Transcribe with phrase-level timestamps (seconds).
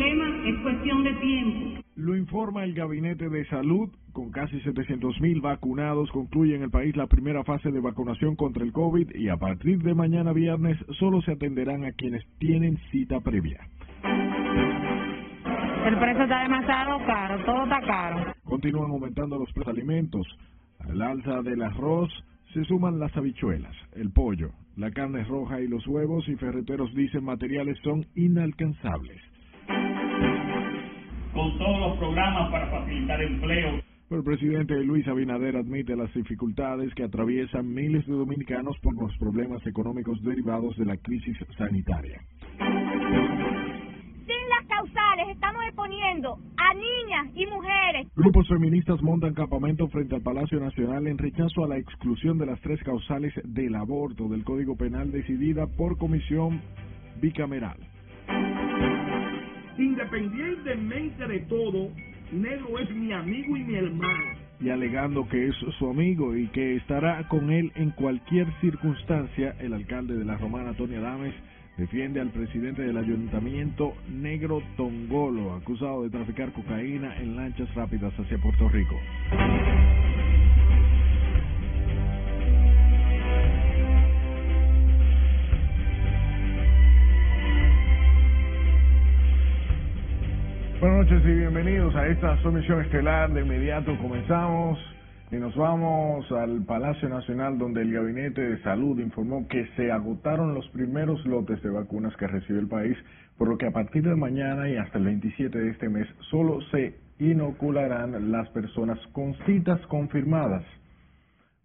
[0.00, 1.82] problema es cuestión de tiempo.
[1.96, 3.90] Lo informa el Gabinete de Salud.
[4.12, 8.72] Con casi 700.000 vacunados concluye en el país la primera fase de vacunación contra el
[8.72, 13.60] COVID y a partir de mañana viernes solo se atenderán a quienes tienen cita previa.
[15.86, 18.32] El precio está demasiado caro, todo está caro.
[18.44, 20.26] Continúan aumentando los precios de alimentos.
[20.80, 22.10] Al alza del arroz
[22.52, 27.22] se suman las habichuelas, el pollo, la carne roja y los huevos y ferreteros dicen
[27.22, 29.29] materiales son inalcanzables.
[31.32, 33.80] Con todos los programas para facilitar empleo.
[34.10, 39.64] El presidente Luis Abinader admite las dificultades que atraviesan miles de dominicanos por los problemas
[39.64, 42.20] económicos derivados de la crisis sanitaria.
[42.58, 48.08] Sin las causales estamos exponiendo a niñas y mujeres.
[48.16, 52.60] Grupos feministas montan campamento frente al Palacio Nacional en rechazo a la exclusión de las
[52.62, 56.60] tres causales del aborto del Código Penal decidida por comisión
[57.20, 57.78] bicameral.
[59.80, 61.88] Independientemente de todo,
[62.32, 64.38] Negro es mi amigo y mi hermano.
[64.60, 69.72] Y alegando que es su amigo y que estará con él en cualquier circunstancia, el
[69.72, 71.34] alcalde de la Romana, Tony Adames,
[71.78, 78.36] defiende al presidente del ayuntamiento Negro Tongolo, acusado de traficar cocaína en lanchas rápidas hacia
[78.36, 78.96] Puerto Rico.
[90.80, 93.30] Buenas noches y bienvenidos a esta sumisión estelar.
[93.34, 94.78] De inmediato comenzamos
[95.30, 100.54] y nos vamos al Palacio Nacional donde el Gabinete de Salud informó que se agotaron
[100.54, 102.96] los primeros lotes de vacunas que recibe el país,
[103.36, 106.62] por lo que a partir de mañana y hasta el 27 de este mes solo
[106.70, 110.64] se inocularán las personas con citas confirmadas.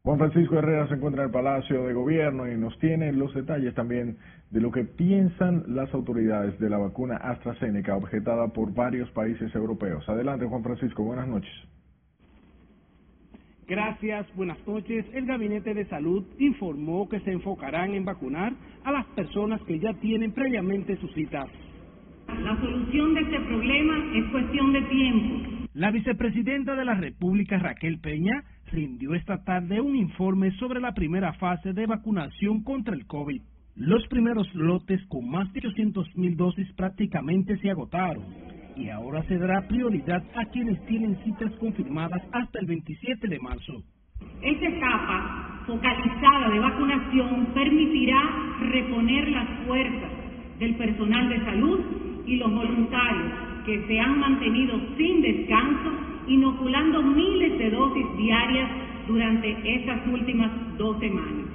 [0.05, 3.73] Juan Francisco Herrera se encuentra en el Palacio de Gobierno y nos tiene los detalles
[3.73, 4.17] también
[4.51, 10.07] de lo que piensan las autoridades de la vacuna AstraZeneca objetada por varios países europeos.
[10.07, 11.51] Adelante, Juan Francisco, buenas noches.
[13.67, 15.07] Gracias, buenas noches.
[15.11, 19.91] El Gabinete de Salud informó que se enfocarán en vacunar a las personas que ya
[19.95, 21.49] tienen previamente sus citas.
[22.27, 25.65] La solución de este problema es cuestión de tiempo.
[25.73, 31.33] La vicepresidenta de la República, Raquel Peña, rindió esta tarde un informe sobre la primera
[31.33, 33.41] fase de vacunación contra el COVID.
[33.75, 38.23] Los primeros lotes con más de 800 mil dosis prácticamente se agotaron
[38.75, 43.83] y ahora se dará prioridad a quienes tienen citas confirmadas hasta el 27 de marzo.
[44.41, 48.21] Esta etapa focalizada de vacunación permitirá
[48.61, 50.11] reponer las fuerzas
[50.59, 51.79] del personal de salud
[52.25, 53.33] y los voluntarios
[53.65, 58.69] que se han mantenido sin descanso inoculando miles de dosis diarias
[59.07, 61.45] durante estas últimas dos semanas.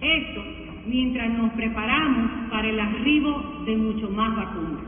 [0.00, 0.42] Esto
[0.86, 4.82] mientras nos preparamos para el arribo de mucho más vacunas.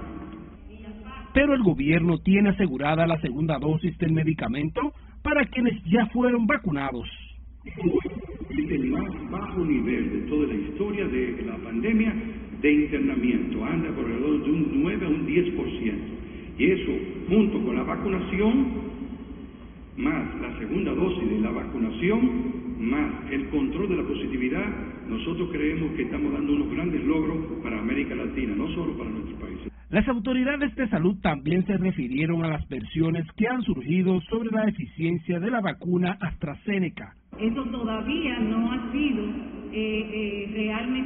[1.33, 7.09] Pero el gobierno tiene asegurada la segunda dosis del medicamento para quienes ya fueron vacunados.
[7.65, 12.15] Es el más bajo nivel de toda la historia de la pandemia
[12.61, 15.95] de internamiento, anda por alrededor de un 9 a un 10%.
[16.57, 16.93] Y eso,
[17.29, 18.67] junto con la vacunación,
[19.97, 24.65] más la segunda dosis de la vacunación, más el control de la positividad,
[25.09, 29.37] nosotros creemos que estamos dando unos grandes logros para América Latina, no solo para nuestro
[29.39, 29.59] país.
[29.91, 34.65] Las autoridades de salud también se refirieron a las versiones que han surgido sobre la
[34.65, 37.15] eficiencia de la vacuna AstraZeneca.
[37.39, 39.25] Eso todavía no ha sido
[39.73, 41.04] eh, eh, realmente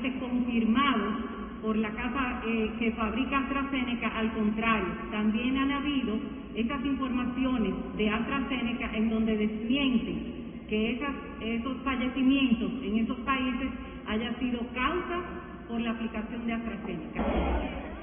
[1.69, 6.19] por la casa eh, que fabrica AstraZeneca, al contrario, también han habido
[6.55, 13.69] esas informaciones de AstraZeneca en donde desmienten que esas, esos fallecimientos en esos países
[14.06, 15.23] haya sido causa
[15.69, 17.23] por la aplicación de AstraZeneca.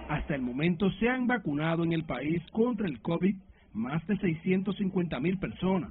[0.09, 3.35] Hasta el momento se han vacunado en el país contra el COVID
[3.73, 5.89] más de 650 mil personas,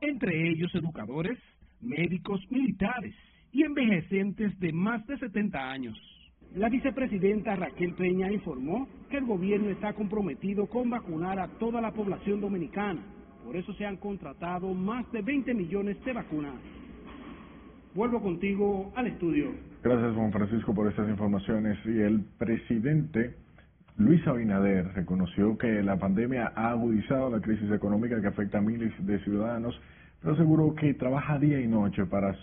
[0.00, 1.38] entre ellos educadores,
[1.80, 3.14] médicos, militares
[3.52, 6.15] y envejecientes de más de 70 años.
[6.56, 11.92] La vicepresidenta Raquel Peña informó que el gobierno está comprometido con vacunar a toda la
[11.92, 13.02] población dominicana.
[13.44, 16.54] Por eso se han contratado más de 20 millones de vacunas.
[17.94, 19.50] Vuelvo contigo al estudio.
[19.82, 21.76] Gracias, Juan Francisco, por estas informaciones.
[21.84, 23.34] Y el presidente
[23.98, 28.94] Luis Abinader reconoció que la pandemia ha agudizado la crisis económica que afecta a miles
[29.06, 29.78] de ciudadanos,
[30.22, 32.34] pero aseguró que trabaja día y noche para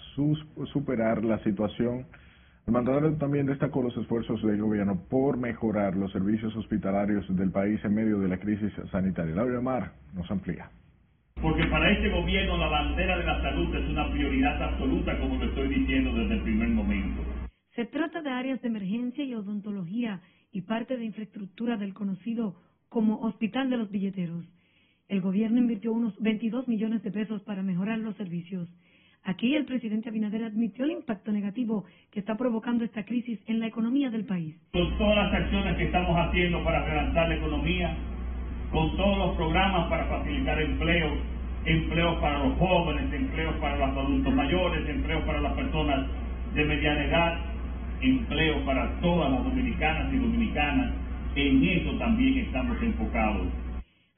[0.71, 2.05] superar la situación
[2.65, 7.83] el mandatario también destacó los esfuerzos del gobierno por mejorar los servicios hospitalarios del país
[7.83, 9.35] en medio de la crisis sanitaria.
[9.35, 10.69] Laura Mar nos amplía.
[11.41, 15.45] Porque para este gobierno la bandera de la salud es una prioridad absoluta, como lo
[15.45, 17.21] estoy diciendo desde el primer momento.
[17.75, 20.21] Se trata de áreas de emergencia y odontología
[20.51, 22.55] y parte de infraestructura del conocido
[22.87, 24.45] como Hospital de los Billeteros.
[25.09, 28.69] El gobierno invirtió unos 22 millones de pesos para mejorar los servicios.
[29.25, 33.67] Aquí el presidente Abinader admitió el impacto negativo que está provocando esta crisis en la
[33.67, 34.53] economía del país.
[34.73, 37.95] Con todas las acciones que estamos haciendo para relanzar la economía,
[38.71, 41.09] con todos los programas para facilitar empleo,
[41.65, 46.05] empleos para los jóvenes, empleos para los adultos mayores, empleos para las personas
[46.53, 47.39] de mediana edad,
[48.01, 50.91] empleo para todas las dominicanas y dominicanas.
[51.35, 53.47] En eso también estamos enfocados.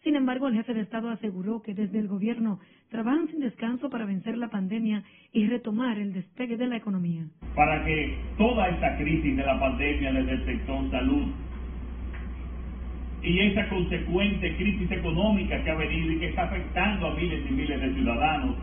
[0.05, 2.59] Sin embargo, el jefe de Estado aseguró que desde el gobierno
[2.89, 5.01] trabajan sin descanso para vencer la pandemia
[5.33, 7.23] y retomar el despegue de la economía.
[7.55, 11.33] Para que toda esta crisis de la pandemia desde el sector salud
[13.23, 17.53] y esa consecuente crisis económica que ha venido y que está afectando a miles y
[17.53, 18.57] miles de ciudadanos,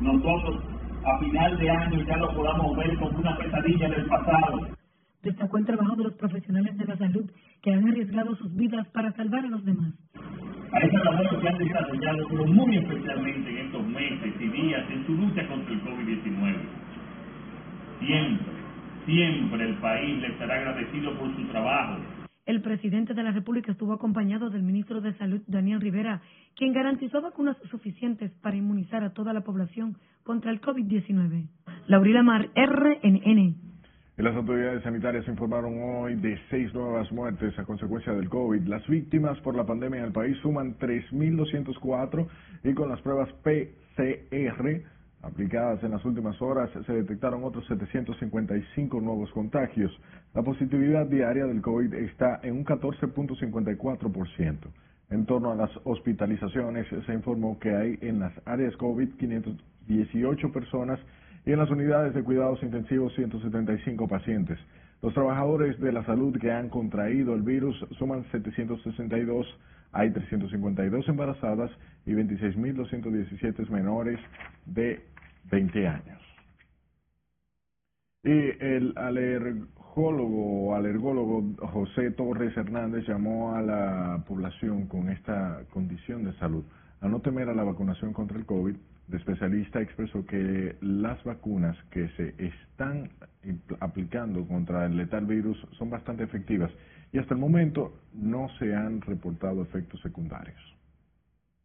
[0.00, 0.64] nosotros
[1.04, 4.81] a final de año ya lo podamos ver como una pesadilla del pasado.
[5.22, 7.30] Destacó el trabajo de los profesionales de la salud
[7.62, 9.92] que han arriesgado sus vidas para salvar a los demás.
[10.72, 15.06] A esa labor que han desarrollado, pero muy especialmente en estos meses y días en
[15.06, 16.56] su lucha contra el COVID-19.
[18.00, 18.52] Siempre,
[19.06, 21.98] siempre el país le estará agradecido por su trabajo
[22.44, 26.22] el presidente de la República estuvo acompañado del ministro de Salud, Daniel Rivera,
[26.56, 31.46] quien garantizó vacunas suficientes para inmunizar a toda la población contra el COVID-19.
[31.86, 33.71] Laurila Mar, RNN.
[34.18, 38.66] Las autoridades sanitarias informaron hoy de seis nuevas muertes a consecuencia del COVID.
[38.66, 42.28] Las víctimas por la pandemia en el país suman 3.204
[42.62, 44.82] y con las pruebas PCR
[45.22, 49.90] aplicadas en las últimas horas se detectaron otros 755 nuevos contagios.
[50.34, 54.58] La positividad diaria del COVID está en un 14.54%.
[55.08, 61.00] En torno a las hospitalizaciones se informó que hay en las áreas COVID 518 personas
[61.44, 64.58] y en las unidades de cuidados intensivos 175 pacientes.
[65.02, 69.46] Los trabajadores de la salud que han contraído el virus suman 762,
[69.90, 71.70] hay 352 embarazadas
[72.06, 74.20] y 26.217 menores
[74.66, 75.02] de
[75.50, 76.20] 20 años.
[78.24, 81.42] Y el alergólogo alergólogo
[81.72, 86.64] José Torres Hernández llamó a la población con esta condición de salud
[87.00, 88.76] a no temer a la vacunación contra el COVID.
[89.08, 93.10] El especialista expresó que las vacunas que se están
[93.80, 96.70] aplicando contra el letal virus son bastante efectivas
[97.12, 100.60] y hasta el momento no se han reportado efectos secundarios.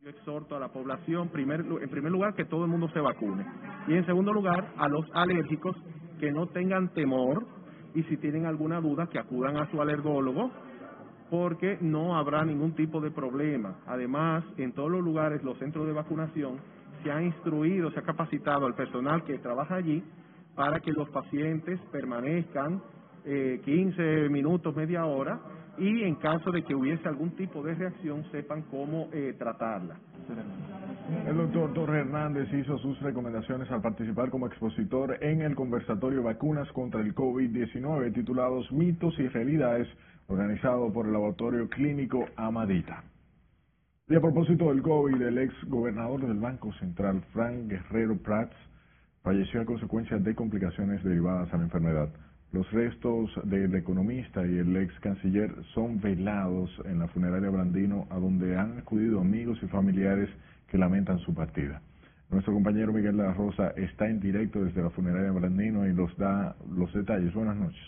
[0.01, 3.45] Yo exhorto a la población, primer, en primer lugar, que todo el mundo se vacune.
[3.87, 5.75] Y en segundo lugar, a los alérgicos
[6.19, 7.45] que no tengan temor
[7.93, 10.51] y si tienen alguna duda, que acudan a su alergólogo
[11.29, 13.79] porque no habrá ningún tipo de problema.
[13.85, 16.59] Además, en todos los lugares, los centros de vacunación,
[17.03, 20.03] se ha instruido, se ha capacitado al personal que trabaja allí
[20.55, 22.81] para que los pacientes permanezcan
[23.25, 25.39] eh, 15 minutos, media hora,
[25.77, 29.97] y en caso de que hubiese algún tipo de reacción sepan cómo eh, tratarla.
[31.27, 36.69] El doctor Torre Hernández hizo sus recomendaciones al participar como expositor en el conversatorio Vacunas
[36.71, 39.87] contra el COVID-19 titulados Mitos y Realidades
[40.27, 43.03] organizado por el Laboratorio Clínico Amadita.
[44.09, 48.55] Y a propósito del COVID, el ex gobernador del Banco Central, Frank Guerrero Prats,
[49.21, 52.07] falleció a consecuencia de complicaciones derivadas a la enfermedad.
[52.53, 58.17] Los restos del economista y el ex canciller son velados en la funeraria Brandino, a
[58.17, 60.29] donde han acudido amigos y familiares
[60.69, 61.81] que lamentan su partida.
[62.29, 66.93] Nuestro compañero Miguel Rosa está en directo desde la funeraria Brandino y nos da los
[66.93, 67.33] detalles.
[67.33, 67.83] Buenas noches.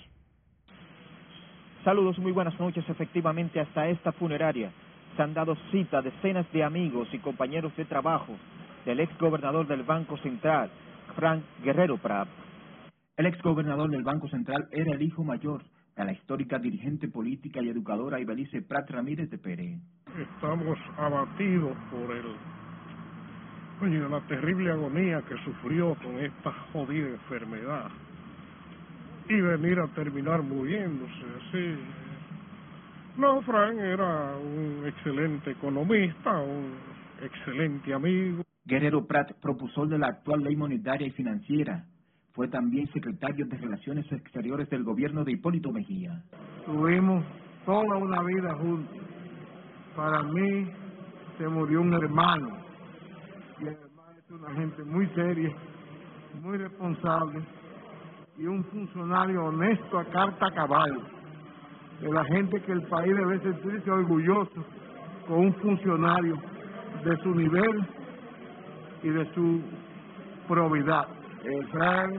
[1.85, 2.83] Saludos, muy buenas noches.
[2.89, 4.69] Efectivamente, hasta esta funeraria
[5.19, 8.37] se han dado cita decenas de amigos y compañeros de trabajo
[8.85, 10.71] del ex gobernador del Banco Central,
[11.13, 12.29] Frank Guerrero Prat.
[13.17, 15.61] El ex gobernador del Banco Central era el hijo mayor
[15.97, 19.81] de la histórica dirigente política y educadora Ibelice Prat Ramírez de Pérez.
[20.17, 22.25] Estamos abatidos por el,
[23.81, 27.91] oye, la terrible agonía que sufrió con esta jodida enfermedad
[29.27, 31.75] y venir a terminar muriéndose así.
[33.19, 36.71] No, Frank era un excelente economista, un
[37.21, 38.43] excelente amigo.
[38.63, 41.83] Guerrero Prat, propulsor de la actual ley monetaria y financiera,
[42.31, 46.23] fue también secretario de Relaciones Exteriores del gobierno de Hipólito Mejía.
[46.65, 47.25] Tuvimos
[47.65, 48.97] toda una vida juntos.
[49.97, 50.71] Para mí
[51.37, 52.57] se murió un hermano.
[53.59, 55.53] Y el hermano es una gente muy seria,
[56.41, 57.41] muy responsable
[58.37, 61.18] y un funcionario honesto a carta caballo.
[62.01, 64.63] De la gente que el país debe sentirse orgulloso
[65.27, 66.35] con un funcionario
[67.03, 67.85] de su nivel
[69.03, 69.61] y de su
[70.47, 71.07] probidad.
[71.43, 72.13] Eh, Frank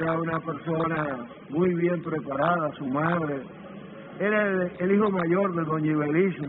[0.00, 3.42] era una persona muy bien preparada, su madre.
[4.20, 6.48] Era el, hijo mayor de doña Ibelice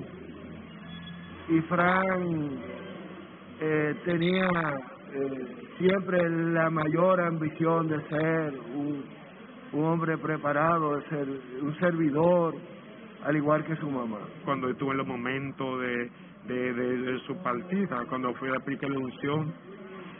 [1.49, 2.49] y Fran
[3.59, 4.49] eh, tenía
[5.13, 9.03] eh, siempre la mayor ambición de ser un,
[9.73, 11.01] un hombre preparado,
[11.61, 12.55] un servidor,
[13.23, 14.19] al igual que su mamá.
[14.43, 16.09] Cuando estuvo en los momentos de,
[16.47, 19.53] de, de, de su partida, cuando fue a aplicar la unción,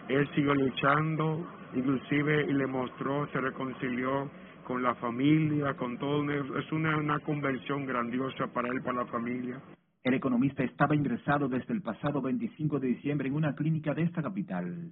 [0.07, 4.29] él siguió luchando, inclusive y le mostró, se reconcilió
[4.63, 6.23] con la familia, con todo.
[6.57, 9.61] Es una, una convención grandiosa para él, para la familia.
[10.03, 14.21] El economista estaba ingresado desde el pasado 25 de diciembre en una clínica de esta
[14.21, 14.91] capital.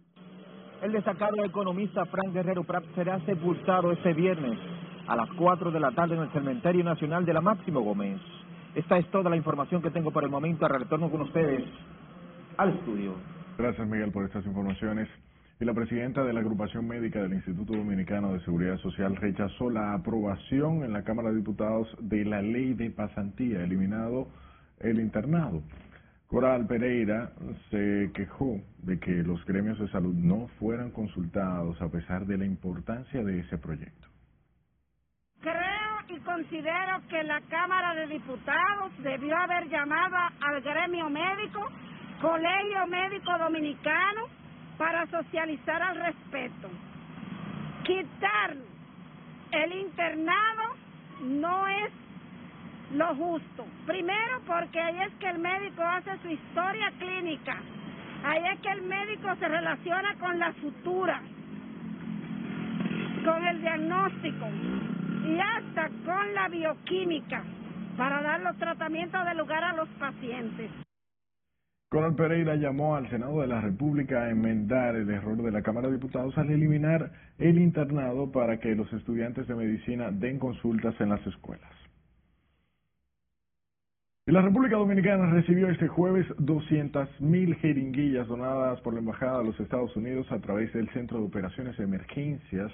[0.81, 4.57] El destacado economista Frank Guerrero Prat será sepultado este viernes
[5.07, 8.17] a las 4 de la tarde en el Cementerio Nacional de la Máximo Gómez.
[8.75, 10.65] Esta es toda la información que tengo por el momento.
[10.69, 11.65] Retorno con ustedes
[12.55, 13.15] al estudio.
[13.57, 15.09] Gracias, Miguel, por estas informaciones.
[15.59, 19.93] Y la presidenta de la agrupación médica del Instituto Dominicano de Seguridad Social rechazó la
[19.93, 24.29] aprobación en la Cámara de Diputados de la ley de pasantía, eliminado
[24.79, 25.61] el internado.
[26.29, 27.31] Coral Pereira
[27.71, 32.45] se quejó de que los gremios de salud no fueran consultados a pesar de la
[32.45, 34.07] importancia de ese proyecto.
[35.41, 41.67] Creo y considero que la Cámara de Diputados debió haber llamado al gremio médico,
[42.21, 44.27] Colegio Médico Dominicano,
[44.77, 46.69] para socializar al respecto.
[47.85, 48.55] Quitar
[49.51, 50.75] el internado
[51.23, 51.91] no es
[52.93, 53.65] lo justo.
[53.85, 57.57] Primero porque ahí es que el médico hace su historia clínica.
[58.23, 61.21] Ahí es que el médico se relaciona con la sutura,
[63.23, 64.47] con el diagnóstico
[65.25, 67.43] y hasta con la bioquímica
[67.97, 70.71] para dar los tratamientos de lugar a los pacientes.
[71.89, 75.87] Coral Pereira llamó al Senado de la República a enmendar el error de la Cámara
[75.87, 81.09] de Diputados al eliminar el internado para que los estudiantes de medicina den consultas en
[81.09, 81.78] las escuelas.
[84.29, 89.95] La República Dominicana recibió este jueves 200.000 jeringuillas donadas por la Embajada de los Estados
[89.95, 92.71] Unidos a través del Centro de Operaciones de Emergencias,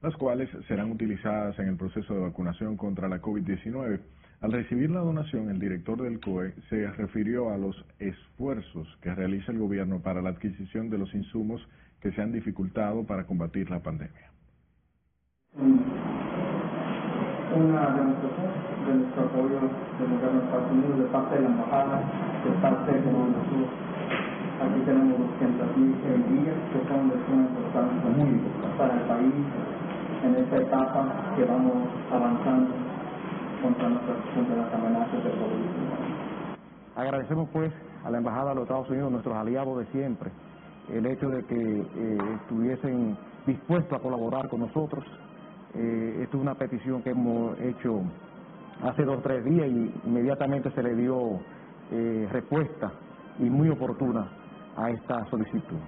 [0.00, 3.98] las cuales serán utilizadas en el proceso de vacunación contra la COVID-19.
[4.42, 9.50] Al recibir la donación, el director del COE se refirió a los esfuerzos que realiza
[9.50, 11.60] el gobierno para la adquisición de los insumos
[12.00, 14.30] que se han dificultado para combatir la pandemia.
[17.56, 18.51] Una
[18.92, 21.96] de nuestro apoyo del gobierno de Estados Unidos, de parte de la embajada,
[22.44, 23.68] de parte de nosotros.
[24.60, 28.40] Aquí tenemos 200.000 jeringuillas que son de suma importancia muy
[28.76, 29.34] para el país
[30.22, 32.70] en esta etapa que vamos avanzando
[33.62, 35.72] contra, nuestra, contra las amenazas del COVID.
[36.94, 37.72] Agradecemos pues
[38.04, 40.30] a la Embajada de los Estados Unidos, nuestros aliados de siempre,
[40.92, 45.04] el hecho de que eh, estuviesen dispuestos a colaborar con nosotros.
[45.74, 48.02] Eh, esto es una petición que hemos hecho
[48.82, 51.40] hace dos o tres días y inmediatamente se le dio
[51.90, 52.92] eh, respuesta
[53.38, 54.28] y muy oportuna
[54.76, 55.78] a esta solicitud.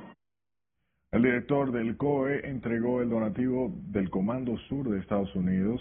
[1.10, 5.80] El director del COE entregó el donativo del Comando Sur de Estados Unidos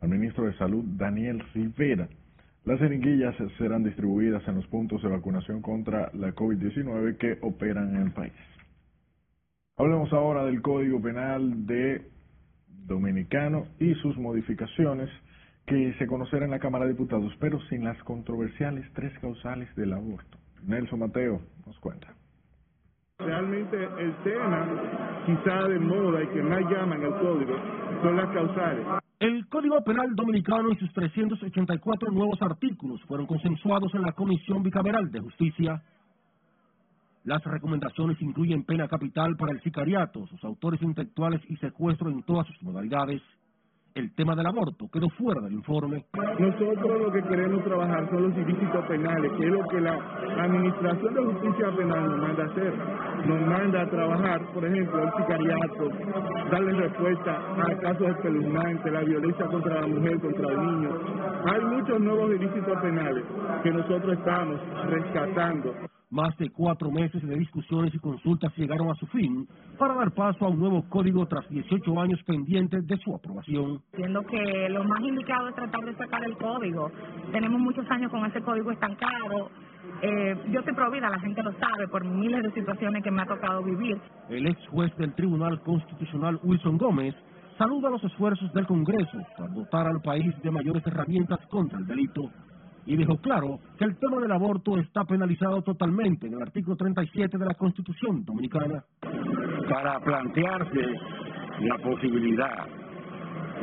[0.00, 2.08] al ministro de Salud, Daniel Rivera.
[2.64, 8.02] Las jeringuillas serán distribuidas en los puntos de vacunación contra la COVID-19 que operan en
[8.02, 8.32] el país.
[9.76, 12.02] Hablemos ahora del Código Penal de
[12.86, 15.08] Dominicano y sus modificaciones
[15.70, 19.92] que se conocerá en la Cámara de Diputados, pero sin las controversiales tres causales del
[19.92, 20.36] aborto.
[20.66, 22.08] Nelson Mateo nos cuenta.
[23.20, 24.66] Realmente el tema
[25.26, 27.54] quizá de moda y que más llaman el código
[28.02, 28.84] son las causales.
[29.20, 35.12] El Código Penal Dominicano y sus 384 nuevos artículos fueron consensuados en la Comisión Bicameral
[35.12, 35.82] de Justicia.
[37.22, 42.46] Las recomendaciones incluyen pena capital para el sicariato, sus autores intelectuales y secuestro en todas
[42.48, 43.22] sus modalidades
[43.94, 46.04] el tema del aborto quedó fuera del informe.
[46.38, 49.98] Nosotros lo que queremos trabajar son los ilícitos penales, que es lo que la
[50.38, 52.74] Administración de Justicia Penal nos manda a hacer.
[53.26, 55.88] Nos manda a trabajar, por ejemplo, el sicariato,
[56.50, 60.90] darle respuesta a casos espeluznantes, la violencia contra la mujer, contra el niño.
[61.46, 63.24] Hay muchos nuevos ilícitos penales
[63.62, 65.74] que nosotros estamos rescatando.
[66.10, 69.46] Más de cuatro meses de discusiones y consultas llegaron a su fin
[69.78, 73.80] para dar paso a un nuevo código tras 18 años pendientes de su aprobación.
[73.94, 76.90] Siendo que lo más indicado es tratar de sacar el código.
[77.30, 79.52] Tenemos muchos años con ese código estancado.
[80.02, 83.26] Eh, yo estoy provida, la gente lo sabe, por miles de situaciones que me ha
[83.26, 83.96] tocado vivir.
[84.28, 87.14] El ex juez del Tribunal Constitucional, Wilson Gómez,
[87.56, 92.32] saluda los esfuerzos del Congreso para dotar al país de mayores herramientas contra el delito
[92.86, 97.38] y dejó claro que el tema del aborto está penalizado totalmente en el artículo 37
[97.38, 98.82] de la Constitución Dominicana.
[99.68, 100.80] Para plantearse
[101.60, 102.66] la posibilidad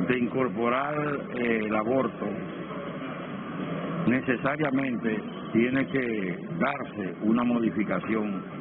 [0.08, 0.96] de incorporar
[1.36, 2.26] eh, el aborto
[4.08, 5.22] necesariamente
[5.52, 8.57] tiene que darse una modificación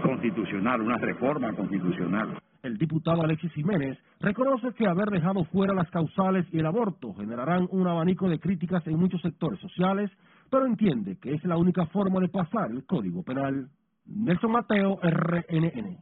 [0.00, 2.38] constitucional, una reforma constitucional.
[2.62, 7.68] El diputado Alexis Jiménez reconoce que haber dejado fuera las causales y el aborto generarán
[7.70, 10.10] un abanico de críticas en muchos sectores sociales,
[10.50, 13.68] pero entiende que es la única forma de pasar el Código Penal.
[14.06, 15.98] Nelson Mateo, RNN.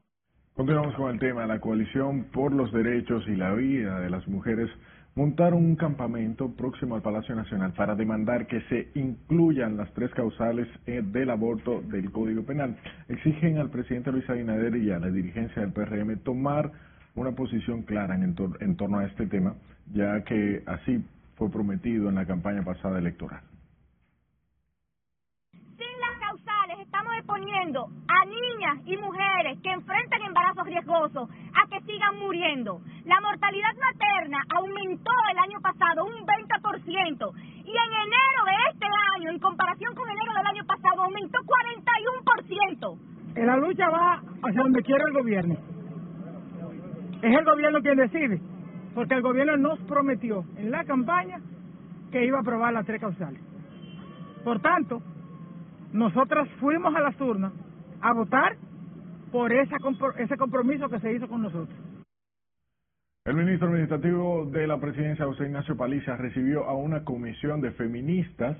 [0.54, 1.46] Continuamos con el tema.
[1.46, 4.70] La coalición por los derechos y la vida de las mujeres
[5.16, 10.68] montaron un campamento próximo al Palacio Nacional para demandar que se incluyan las tres causales
[10.86, 12.76] eh, del aborto del Código Penal.
[13.08, 16.70] Exigen al presidente Luis Abinader y a la dirigencia del PRM tomar
[17.14, 19.54] una posición clara en, en torno a este tema,
[19.92, 21.02] ya que así
[21.36, 23.40] fue prometido en la campaña pasada electoral.
[26.80, 32.80] estamos exponiendo a niñas y mujeres que enfrentan embarazos riesgosos a que sigan muriendo.
[33.04, 37.32] La mortalidad materna aumentó el año pasado un 20%
[37.64, 42.96] y en enero de este año, en comparación con enero del año pasado, aumentó 41%.
[43.44, 45.56] La lucha va hacia donde quiere el gobierno.
[47.22, 48.40] Es el gobierno quien decide,
[48.94, 51.40] porque el gobierno nos prometió en la campaña
[52.12, 53.40] que iba a aprobar las tres causales.
[54.44, 55.02] Por tanto,
[55.96, 57.52] nosotras fuimos a las urnas
[58.00, 58.56] a votar
[59.32, 59.76] por esa,
[60.18, 61.76] ese compromiso que se hizo con nosotros.
[63.24, 68.56] El ministro administrativo de la presidencia, José Ignacio Paliza, recibió a una comisión de feministas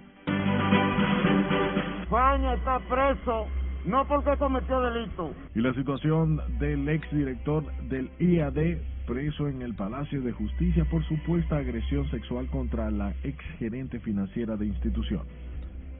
[2.02, 3.46] España está preso
[3.86, 5.34] no porque cometió delito.
[5.54, 11.56] Y la situación del exdirector del IAD preso en el Palacio de Justicia por supuesta
[11.58, 15.22] agresión sexual contra la exgerente financiera de institución.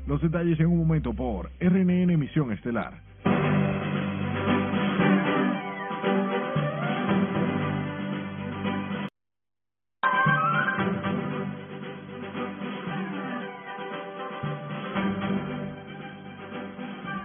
[0.06, 2.92] Los detalles en un momento por RNN Emisión Estelar.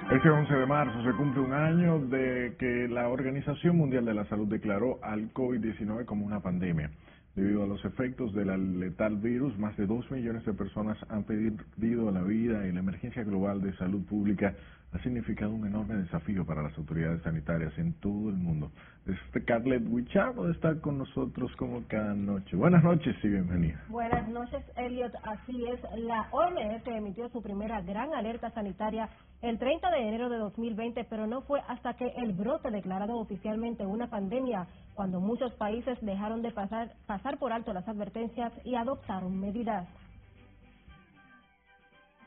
[0.09, 4.25] Este 11 de marzo se cumple un año de que la Organización Mundial de la
[4.25, 6.91] Salud declaró al COVID-19 como una pandemia.
[7.35, 12.11] Debido a los efectos del letal virus, más de dos millones de personas han perdido
[12.11, 14.55] la vida y la emergencia global de salud pública
[14.91, 18.71] ha significado un enorme desafío para las autoridades sanitarias en todo el mundo.
[19.05, 22.55] Este Carlet Wichado está con nosotros como cada noche.
[22.55, 23.83] Buenas noches y bienvenida.
[23.89, 25.13] Buenas noches, Elliot.
[25.23, 29.09] Así es, la OMS emitió su primera gran alerta sanitaria
[29.41, 33.85] el 30 de enero de 2020, pero no fue hasta que el brote declarado oficialmente
[33.85, 39.39] una pandemia, cuando muchos países dejaron de pasar, pasar por alto las advertencias y adoptaron
[39.39, 39.87] medidas.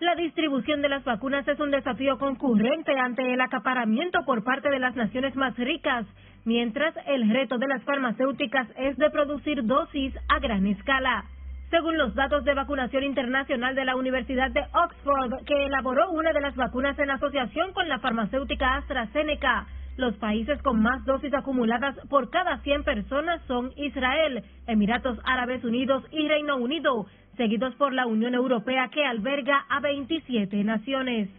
[0.01, 4.81] La distribución de las vacunas es un desafío concurrente ante el acaparamiento por parte de
[4.81, 6.07] las naciones más ricas,
[6.45, 11.25] mientras el reto de las farmacéuticas es de producir dosis a gran escala.
[11.73, 16.43] Según los datos de vacunación internacional de la Universidad de Oxford, que elaboró una de
[16.43, 22.29] las vacunas en asociación con la farmacéutica AstraZeneca, los países con más dosis acumuladas por
[22.29, 27.07] cada 100 personas son Israel, Emiratos Árabes Unidos y Reino Unido,
[27.39, 31.31] seguidos por la Unión Europea que alberga a 27 naciones.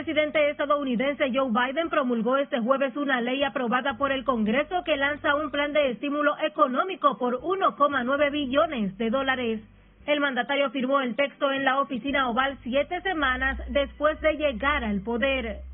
[0.00, 5.34] Presidente estadounidense Joe Biden promulgó este jueves una ley aprobada por el Congreso que lanza
[5.34, 9.60] un plan de estímulo económico por 1,9 billones de dólares.
[10.06, 15.02] El mandatario firmó el texto en la oficina oval siete semanas después de llegar al
[15.02, 15.69] poder.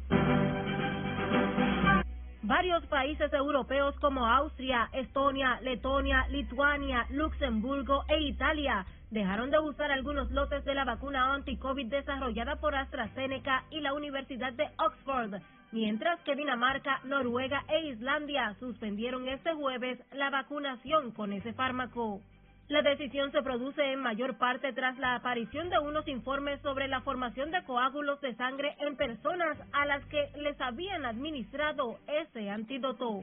[2.46, 10.30] Varios países europeos como Austria, Estonia, Letonia, Lituania, Luxemburgo e Italia dejaron de usar algunos
[10.30, 16.36] lotes de la vacuna anti-COVID desarrollada por AstraZeneca y la Universidad de Oxford, mientras que
[16.36, 22.20] Dinamarca, Noruega e Islandia suspendieron este jueves la vacunación con ese fármaco.
[22.68, 27.00] La decisión se produce en mayor parte tras la aparición de unos informes sobre la
[27.02, 33.22] formación de coágulos de sangre en personas a las que les habían administrado ese antídoto.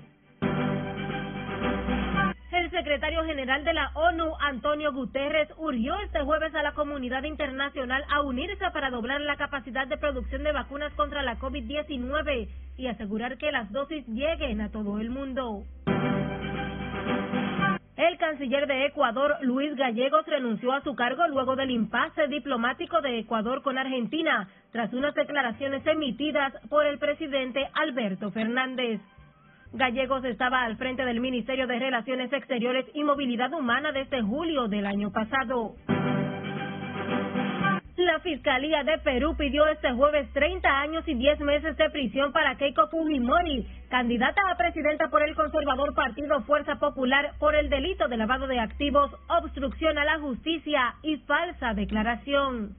[2.53, 8.05] El secretario general de la ONU, Antonio Guterres, urgió este jueves a la comunidad internacional
[8.09, 13.37] a unirse para doblar la capacidad de producción de vacunas contra la COVID-19 y asegurar
[13.37, 15.65] que las dosis lleguen a todo el mundo.
[17.95, 23.19] El canciller de Ecuador, Luis Gallegos, renunció a su cargo luego del impasse diplomático de
[23.19, 28.99] Ecuador con Argentina, tras unas declaraciones emitidas por el presidente Alberto Fernández.
[29.73, 34.87] Gallegos estaba al frente del Ministerio de Relaciones Exteriores y Movilidad Humana desde julio del
[34.87, 35.75] año pasado.
[37.95, 42.55] La Fiscalía de Perú pidió este jueves 30 años y 10 meses de prisión para
[42.55, 48.17] Keiko Fujimori, candidata a presidenta por el conservador Partido Fuerza Popular por el delito de
[48.17, 52.75] lavado de activos, obstrucción a la justicia y falsa declaración.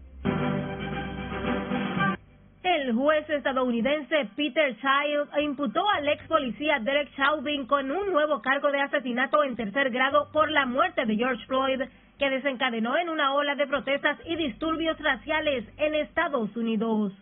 [2.64, 8.72] El juez estadounidense Peter Childs imputó al ex policía Derek Chauvin con un nuevo cargo
[8.72, 11.83] de asesinato en tercer grado por la muerte de George Floyd
[12.25, 17.13] que desencadenó en una ola de protestas y disturbios raciales en Estados Unidos.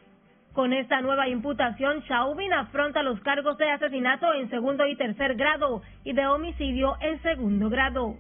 [0.53, 5.83] Con esta nueva imputación, Chauvin afronta los cargos de asesinato en segundo y tercer grado
[6.05, 8.15] y de homicidio en segundo grado.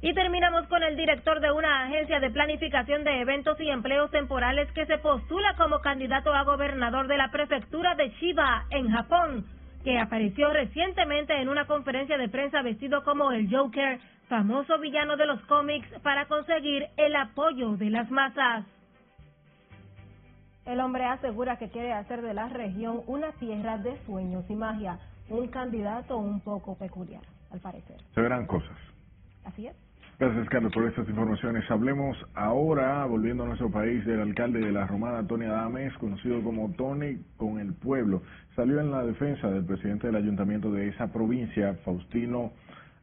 [0.00, 4.72] Y terminamos con el director de una agencia de planificación de eventos y empleos temporales
[4.72, 9.44] que se postula como candidato a gobernador de la prefectura de Chiba, en Japón,
[9.84, 15.26] que apareció recientemente en una conferencia de prensa vestido como el Joker famoso villano de
[15.26, 18.64] los cómics, para conseguir el apoyo de las masas.
[20.66, 24.98] El hombre asegura que quiere hacer de la región una tierra de sueños y magia,
[25.30, 27.96] un candidato un poco peculiar, al parecer.
[28.14, 28.76] Se verán cosas.
[29.44, 29.74] Así es.
[30.18, 31.70] Gracias, Carlos, por estas informaciones.
[31.70, 36.72] Hablemos ahora, volviendo a nuestro país, del alcalde de la Romana, Tony Adames, conocido como
[36.72, 38.22] Tony con el pueblo.
[38.56, 42.50] Salió en la defensa del presidente del ayuntamiento de esa provincia, Faustino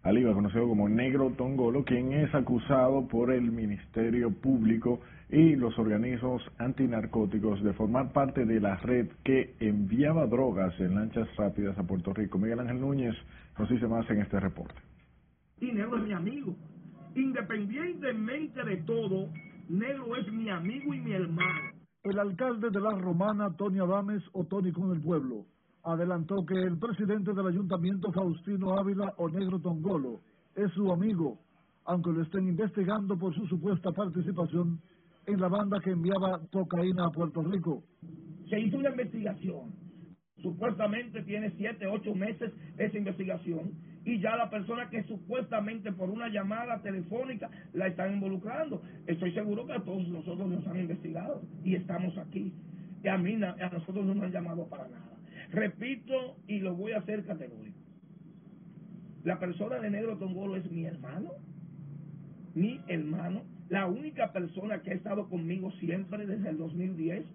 [0.05, 4.99] Aliva, conocido como Negro Tongolo, quien es acusado por el Ministerio Público
[5.31, 11.27] y los organismos antinarcóticos de formar parte de la red que enviaba drogas en lanchas
[11.37, 12.37] rápidas a Puerto Rico.
[12.37, 13.15] Miguel Ángel Núñez
[13.57, 14.79] nos dice más en este reporte.
[15.59, 16.55] Y Negro es mi amigo.
[17.15, 19.29] Independientemente de todo,
[19.69, 21.71] Negro es mi amigo y mi hermano.
[22.03, 25.47] El alcalde de la Romana, Tony Adames, o Tony con el pueblo,
[25.85, 30.19] adelantó que el presidente del ayuntamiento, Faustino Ávila o Negro Tongolo,
[30.55, 31.37] es su amigo,
[31.85, 34.79] aunque lo estén investigando por su supuesta participación
[35.27, 37.83] en la banda que enviaba cocaína a Puerto Rico.
[38.49, 39.73] Se hizo una investigación.
[40.41, 43.71] Supuestamente tiene siete, ocho meses esa investigación
[44.03, 48.81] y ya la persona que supuestamente por una llamada telefónica la están involucrando.
[49.07, 52.53] Estoy seguro que a todos nosotros nos han investigado y estamos aquí.
[53.03, 55.14] Y a mí, a nosotros no nos han llamado para nada.
[55.55, 57.79] Repito y lo voy a hacer categórico.
[59.23, 61.29] La persona de Negro Tongolo es mi hermano,
[62.53, 67.25] mi hermano, la única persona que ha estado conmigo siempre desde el 2010.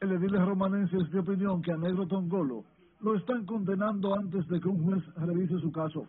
[0.00, 2.64] El edil romanense es de opinión que a Negro Tongolo
[3.00, 6.06] lo están condenando antes de que un juez revise su caso.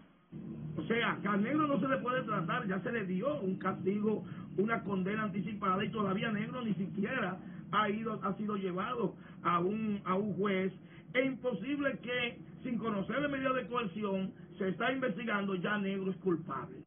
[0.78, 3.58] O sea, que a Negro no se le puede tratar, ya se le dio un
[3.58, 4.24] castigo,
[4.58, 7.38] una condena anticipada y todavía Negro ni siquiera
[7.72, 10.74] ha ido ha sido llevado a un a un juez
[11.14, 16.18] es imposible que, sin conocer la medida de coerción, se está investigando ya Negro es
[16.18, 16.84] culpable.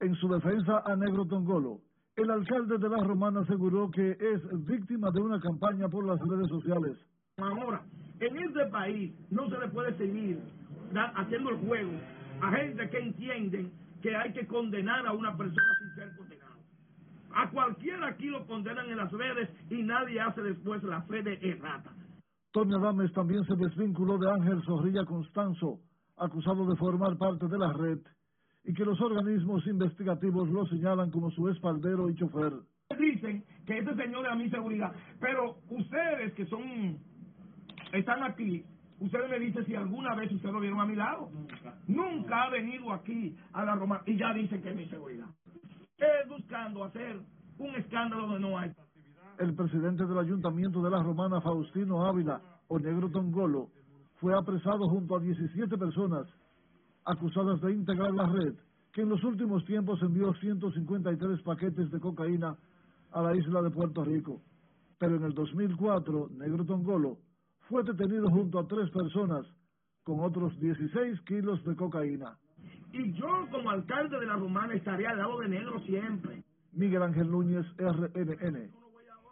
[0.00, 1.80] En su defensa a Negro Tongolo,
[2.16, 6.48] el alcalde de La Romana aseguró que es víctima de una campaña por las redes
[6.48, 6.96] sociales.
[7.38, 7.82] Ahora,
[8.20, 10.40] en este país no se le puede seguir
[11.14, 11.92] haciendo el juego
[12.40, 16.58] a gente que entienden que hay que condenar a una persona sin ser condenado.
[17.34, 21.34] A cualquiera aquí lo condenan en las redes y nadie hace después la fe de
[21.42, 21.92] errata.
[22.52, 25.80] Tony Adames también se desvinculó de Ángel Zorrilla Constanzo,
[26.16, 27.98] acusado de formar parte de la red,
[28.64, 32.52] y que los organismos investigativos lo señalan como su espaldero y chofer.
[32.98, 36.98] Dicen que este señor es a mi seguridad, pero ustedes que son,
[37.92, 38.64] están aquí,
[38.98, 41.28] ustedes me dicen si alguna vez ustedes lo vieron a mi lado.
[41.30, 41.78] Nunca.
[41.86, 45.28] Nunca ha venido aquí a la Roma y ya dicen que es mi seguridad.
[45.98, 47.20] Es buscando hacer
[47.58, 48.72] un escándalo donde no hay
[49.38, 53.68] el presidente del ayuntamiento de la Romana, Faustino Ávila, o Negro Tongolo,
[54.20, 56.26] fue apresado junto a 17 personas
[57.04, 58.54] acusadas de integrar la red,
[58.92, 62.56] que en los últimos tiempos envió 153 paquetes de cocaína
[63.12, 64.42] a la isla de Puerto Rico.
[64.98, 67.18] Pero en el 2004, Negro Tongolo
[67.68, 69.46] fue detenido junto a tres personas
[70.02, 72.36] con otros 16 kilos de cocaína.
[72.92, 76.42] Y yo como alcalde de la Romana estaría al lado de negro siempre.
[76.72, 78.70] Miguel Ángel Núñez, RNN.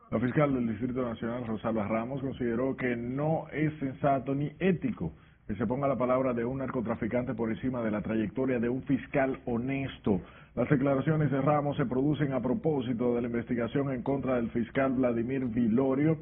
[0.09, 5.13] La fiscal del Distrito Nacional, Rosalba Ramos, consideró que no es sensato ni ético
[5.49, 8.83] que se ponga la palabra de un narcotraficante por encima de la trayectoria de un
[8.83, 10.21] fiscal honesto.
[10.55, 14.93] Las declaraciones de Ramos se producen a propósito de la investigación en contra del fiscal
[14.93, 16.19] Vladimir Vilorio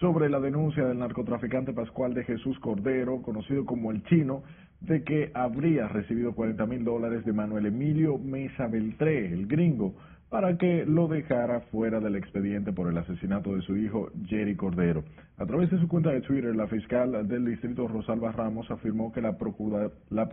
[0.00, 4.42] sobre la denuncia del narcotraficante Pascual de Jesús Cordero, conocido como el chino,
[4.80, 9.94] de que habría recibido 40 mil dólares de Manuel Emilio Mesa Beltré, el gringo,
[10.30, 15.04] para que lo dejara fuera del expediente por el asesinato de su hijo Jerry Cordero.
[15.38, 19.22] A través de su cuenta de Twitter, la fiscal del distrito Rosalba Ramos afirmó que
[19.22, 20.28] la, procura, la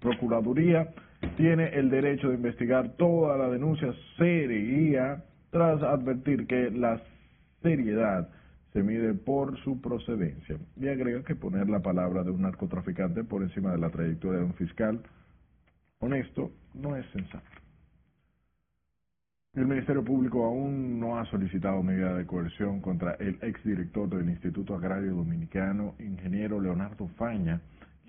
[0.00, 0.88] Procuraduría
[1.36, 7.00] tiene el derecho de investigar toda la denuncia seria tras advertir que la
[7.62, 8.28] seriedad
[8.72, 13.42] se mide por su procedencia y agrega que poner la palabra de un narcotraficante por
[13.42, 15.00] encima de la trayectoria de un fiscal
[16.00, 17.61] honesto no es sensato.
[19.54, 24.74] El Ministerio Público aún no ha solicitado medida de coerción contra el exdirector del Instituto
[24.74, 27.60] Agrario Dominicano, ingeniero Leonardo Faña,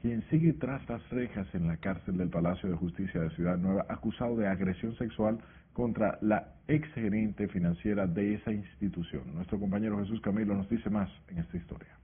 [0.01, 3.86] quien sigue tras las rejas en la cárcel del Palacio de Justicia de Ciudad Nueva,
[3.89, 5.38] acusado de agresión sexual
[5.73, 9.23] contra la exgerente financiera de esa institución.
[9.36, 11.97] Nuestro compañero Jesús Camilo nos dice más en esta historia.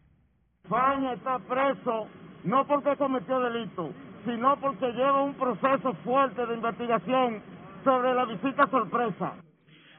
[0.67, 2.08] Faña está preso
[2.43, 3.93] no porque cometió delito,
[4.25, 7.41] sino porque lleva un proceso fuerte de investigación
[7.84, 9.34] sobre la visita sorpresa.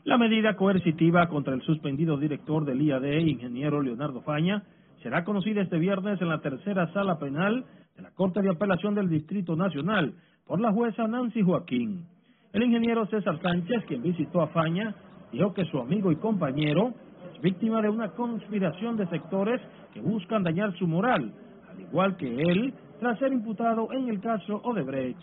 [0.05, 4.63] La medida coercitiva contra el suspendido director del IAD, ingeniero Leonardo Faña,
[5.03, 7.65] será conocida este viernes en la tercera sala penal
[7.97, 10.15] de la Corte de Apelación del Distrito Nacional
[10.47, 12.07] por la jueza Nancy Joaquín.
[12.53, 14.95] El ingeniero César Sánchez, quien visitó a Faña,
[15.33, 16.95] dijo que su amigo y compañero
[17.35, 19.61] es víctima de una conspiración de sectores
[19.93, 21.33] que buscan dañar su moral,
[21.71, 25.21] al igual que él, tras ser imputado en el caso Odebrecht.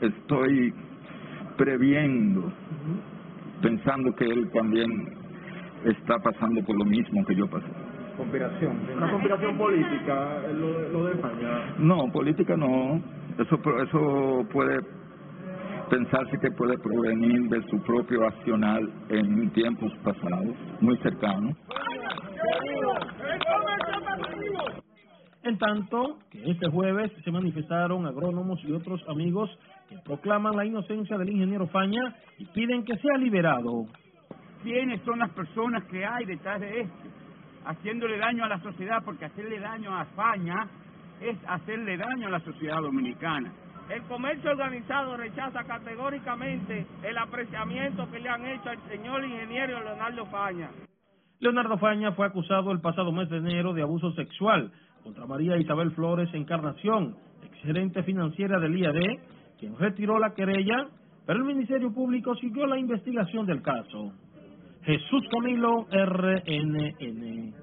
[0.00, 0.74] Estoy
[1.56, 2.52] previendo,
[3.62, 4.90] pensando que él también
[5.84, 7.66] está pasando por lo mismo que yo pasé.
[8.16, 8.78] Conspiración.
[8.96, 11.74] Una conspiración política, lo, lo de España.
[11.78, 13.00] No, política no.
[13.38, 14.80] Eso, eso puede
[15.90, 21.56] pensarse que puede provenir de su propio accional en tiempos pasados, muy cercanos.
[25.42, 29.48] En tanto que este jueves se manifestaron agrónomos y otros amigos
[29.88, 33.86] que proclaman la inocencia del ingeniero Faña y piden que sea liberado.
[34.62, 37.08] ¿Quiénes son las personas que hay detrás de esto?
[37.64, 40.68] Haciéndole daño a la sociedad, porque hacerle daño a Faña
[41.20, 43.52] es hacerle daño a la sociedad dominicana.
[43.88, 50.26] El comercio organizado rechaza categóricamente el apreciamiento que le han hecho al señor ingeniero Leonardo
[50.26, 50.70] Faña.
[51.38, 54.72] Leonardo Faña fue acusado el pasado mes de enero de abuso sexual
[55.04, 59.20] contra María Isabel Flores Encarnación, exgerente financiera del IAD,
[59.58, 60.88] quien retiró la querella,
[61.26, 64.12] pero el Ministerio Público siguió la investigación del caso.
[64.82, 67.54] Jesús Camilo, RNN.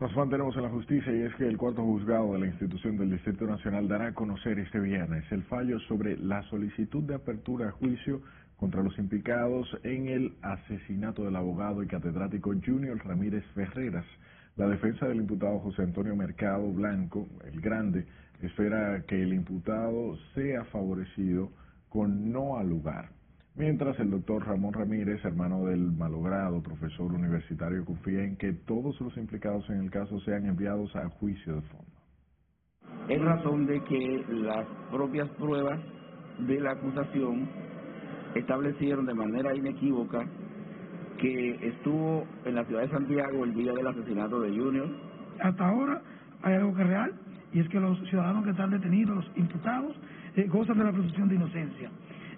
[0.00, 3.10] Nos mantenemos en la justicia y es que el cuarto juzgado de la institución del
[3.10, 7.72] Distrito Nacional dará a conocer este viernes el fallo sobre la solicitud de apertura a
[7.72, 8.20] juicio
[8.58, 14.04] contra los implicados en el asesinato del abogado y catedrático Junior Ramírez Ferreras.
[14.56, 18.06] La defensa del imputado José Antonio Mercado Blanco, el grande,
[18.42, 21.50] espera que el imputado sea favorecido
[21.88, 23.10] con no al lugar.
[23.56, 29.16] Mientras el doctor Ramón Ramírez, hermano del malogrado profesor universitario, confía en que todos los
[29.16, 31.98] implicados en el caso sean enviados a juicio de fondo.
[33.08, 35.80] Es razón de que las propias pruebas
[36.46, 37.48] de la acusación
[38.36, 40.24] establecieron de manera inequívoca
[41.18, 44.88] que estuvo en la ciudad de Santiago el día del asesinato de Junior.
[45.40, 46.00] Hasta ahora
[46.42, 47.12] hay algo que es real
[47.52, 49.96] y es que los ciudadanos que están detenidos, los imputados,
[50.36, 51.90] eh, gozan de la presunción de inocencia.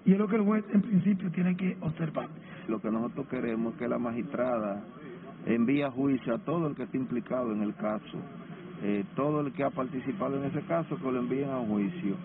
[0.05, 2.29] Y es lo que el juez en principio tiene que observar.
[2.67, 4.83] Lo que nosotros queremos es que la magistrada
[5.45, 8.17] envíe a juicio a todo el que esté implicado en el caso,
[8.83, 12.15] eh, todo el que ha participado en ese caso, que lo envíen a juicio.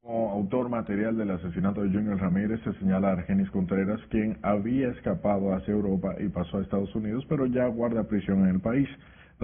[0.00, 4.88] Como autor material del asesinato de Junior Ramírez se señala a Argenis Contreras, quien había
[4.88, 8.88] escapado hacia Europa y pasó a Estados Unidos, pero ya guarda prisión en el país.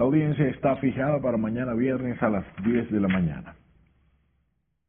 [0.01, 3.53] La audiencia está fijada para mañana viernes a las 10 de la mañana.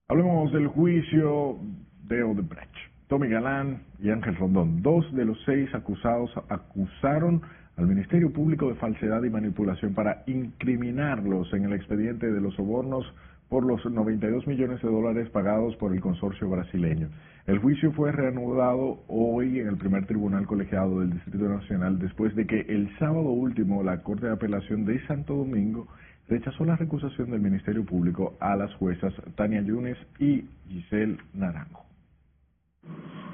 [0.09, 1.59] Hablemos del juicio
[2.05, 2.75] de Odebrecht.
[3.09, 7.43] Tommy Galán y Ángel Rondón, dos de los seis acusados, acusaron
[7.77, 13.05] al Ministerio Público de falsedad y manipulación para incriminarlos en el expediente de los sobornos
[13.53, 17.11] por los 92 millones de dólares pagados por el consorcio brasileño.
[17.47, 22.47] El juicio fue reanudado hoy en el primer tribunal colegiado del Distrito Nacional después de
[22.47, 25.87] que el sábado último la Corte de Apelación de Santo Domingo
[26.31, 31.85] rechazó la recusación del Ministerio Público a las juezas Tania Yunes y Giselle Naranjo.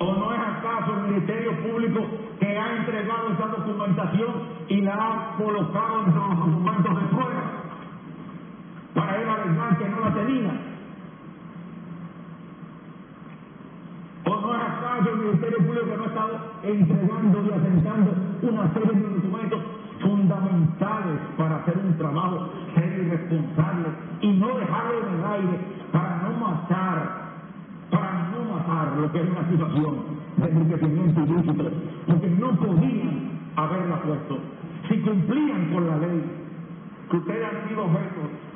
[0.00, 2.00] ¿O no es acaso el Ministerio Público
[2.40, 4.32] que ha entregado esa documentación
[4.68, 7.37] y la ha colocado entre los documentos de prueba
[8.98, 10.50] para él alegar que no la tenía?
[14.24, 18.10] ¿O no es acaso el Ministerio Público no ha estado entregando y asentando
[18.42, 19.60] una serie de documentos
[20.00, 23.88] fundamentales para hacer un trabajo serio y responsable
[24.20, 25.58] y no dejarlo en el aire
[25.92, 26.98] para no matar,
[27.90, 29.94] para no matar lo que es una situación
[30.38, 31.70] de enriquecimiento ilícito,
[32.06, 34.38] porque no podían haberla puesto
[34.88, 36.22] si cumplían con la ley,
[37.10, 38.47] que ustedes han sido objeto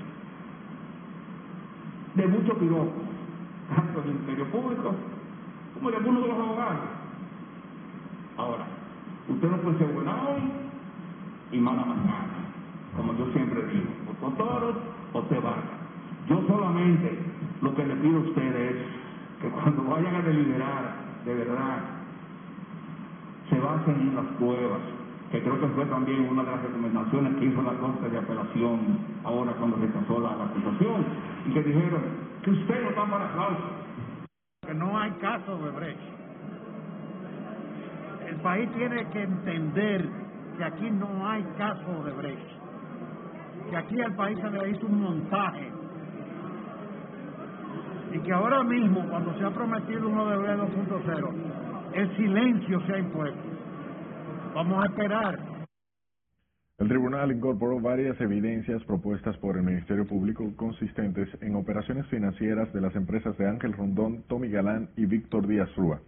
[2.14, 3.03] de mucho piropo,
[3.75, 4.94] tanto del Ministerio Público
[5.75, 6.81] como de algunos de los abogados.
[8.37, 8.64] Ahora,
[9.29, 10.42] usted no puede ser buena hoy
[11.53, 12.29] y mala mañana,
[12.96, 13.90] como yo siempre digo,
[14.22, 14.77] o toros
[15.12, 15.64] o te vas.
[16.29, 17.18] Yo solamente
[17.61, 20.94] lo que le pido a ustedes es que cuando vayan a deliberar,
[21.25, 21.79] de verdad,
[23.51, 24.81] se basen en las pruebas,
[25.33, 28.99] que creo que fue también una de las recomendaciones que hizo la Corte de Apelación
[29.25, 31.07] ahora cuando rechazó la, la acusación,
[31.47, 32.03] y que dijeron
[32.42, 33.64] que usted no está para causa.
[34.66, 36.01] Que no hay caso de Brecht.
[38.29, 40.09] El país tiene que entender
[40.59, 42.51] que aquí no hay caso de Brecht.
[43.71, 45.73] Que aquí al país se le hizo un montaje.
[48.12, 51.33] Y que ahora mismo, cuando se ha prometido uno de Brecht 2.0,
[51.95, 53.62] el silencio se ha impuesto.
[54.55, 55.38] Vamos a esperar.
[56.79, 62.81] El tribunal incorporó varias evidencias propuestas por el Ministerio Público consistentes en operaciones financieras de
[62.81, 66.01] las empresas de Ángel Rondón, Tommy Galán y Víctor Díaz Rúa.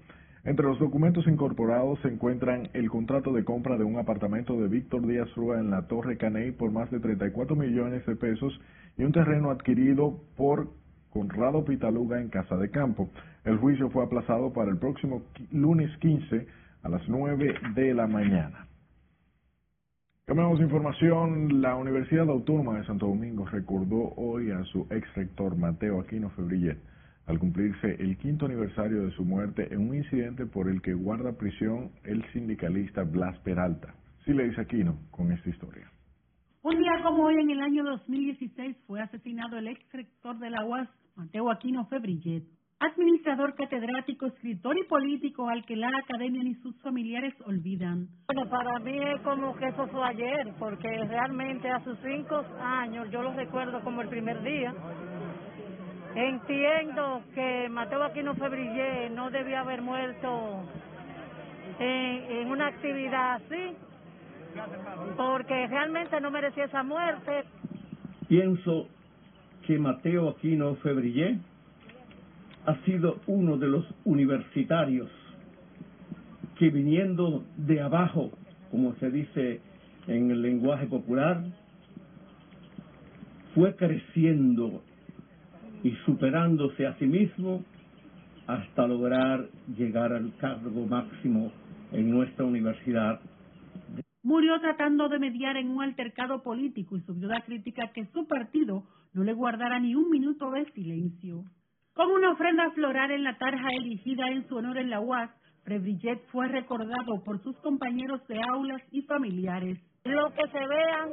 [0.45, 5.07] Entre los documentos incorporados se encuentran el contrato de compra de un apartamento de Víctor
[5.07, 8.61] Díaz Rúa en la Torre Caney por más de 34 millones de pesos
[8.99, 10.69] y un terreno adquirido por
[11.11, 13.09] Conrado Pitaluga en Casa de Campo.
[13.45, 18.69] El juicio fue aplazado para el próximo lunes 15 a las 9 de la mañana.
[20.27, 21.61] Cambiamos de información.
[21.61, 26.79] La Universidad Autónoma de Santo Domingo recordó hoy a su ex rector Mateo Aquino Febrillet
[27.27, 31.39] al cumplirse el quinto aniversario de su muerte en un incidente por el que guarda
[31.39, 33.95] prisión el sindicalista Blas Peralta.
[34.27, 35.91] Sileis Aquino con esta historia.
[36.63, 40.65] Un día como hoy, en el año 2016, fue asesinado el ex rector de la
[40.65, 42.45] UAS, Mateo Aquino Febrillet,
[42.81, 48.09] administrador catedrático, escritor y político al que la academia ni sus familiares olvidan.
[48.27, 53.11] Bueno, para mí es como que eso fue ayer, porque realmente a sus cinco años
[53.11, 54.75] yo lo recuerdo como el primer día.
[56.15, 60.63] Entiendo que Mateo Aquino Febrillé no debía haber muerto
[61.79, 63.77] en, en una actividad así,
[65.17, 67.45] porque realmente no merecía esa muerte.
[68.29, 68.87] Pienso
[69.67, 71.39] que Mateo Aquino Febrillé
[72.67, 75.11] ha sido uno de los universitarios
[76.59, 78.31] que viniendo de abajo,
[78.71, 79.61] como se dice
[80.07, 81.45] en el lenguaje popular,
[83.55, 84.83] fue creciendo
[85.83, 87.63] y superándose a sí mismo
[88.47, 91.53] hasta lograr llegar al cargo máximo
[91.93, 93.21] en nuestra universidad.
[94.23, 98.85] Murió tratando de mediar en un altercado político y subió la crítica que su partido
[99.13, 101.45] no le guardara ni un minuto de silencio.
[101.95, 105.31] Con una ofrenda floral en la tarja elegida en su honor en la UAS,
[105.63, 109.79] Frebrillet fue recordado por sus compañeros de aulas y familiares.
[110.03, 111.11] Lo que se vean,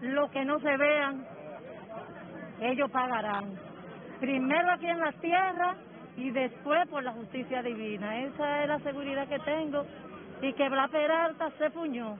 [0.00, 1.26] lo que no se vean,
[2.62, 3.52] ellos pagarán.
[4.20, 5.76] Primero aquí en la tierra
[6.16, 8.22] y después por la justicia divina.
[8.22, 9.84] Esa es la seguridad que tengo.
[10.40, 12.16] Y que Blas Peralta se puñó,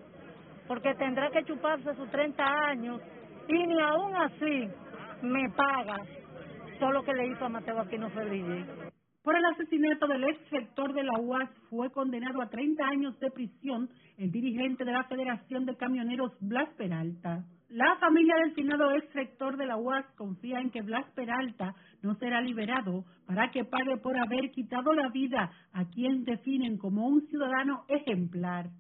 [0.68, 3.00] porque tendrá que chuparse sus 30 años
[3.48, 4.68] y ni aún así
[5.22, 5.96] me paga
[6.82, 8.66] todo lo que le hizo a Mateo Aquino Febrillet.
[9.22, 13.30] Por el asesinato del ex rector de la UAS fue condenado a 30 años de
[13.30, 17.44] prisión el dirigente de la Federación de Camioneros Blas Peralta.
[17.68, 21.72] La familia del finado ex rector de la UAS confía en que Blas Peralta
[22.02, 27.06] no será liberado para que pague por haber quitado la vida a quien definen como
[27.06, 28.70] un ciudadano ejemplar.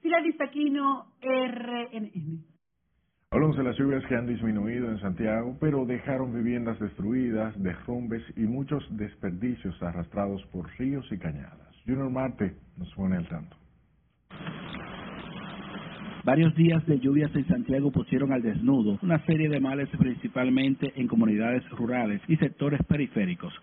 [0.00, 2.49] Sila Aquino, RNN.
[3.32, 8.40] Hablamos de las lluvias que han disminuido en Santiago, pero dejaron viviendas destruidas, derrumbes y
[8.40, 11.76] muchos desperdicios arrastrados por ríos y cañadas.
[11.86, 13.56] Junior Marte nos pone al tanto.
[16.24, 21.06] Varios días de lluvias en Santiago pusieron al desnudo una serie de males principalmente en
[21.06, 23.54] comunidades rurales y sectores periféricos.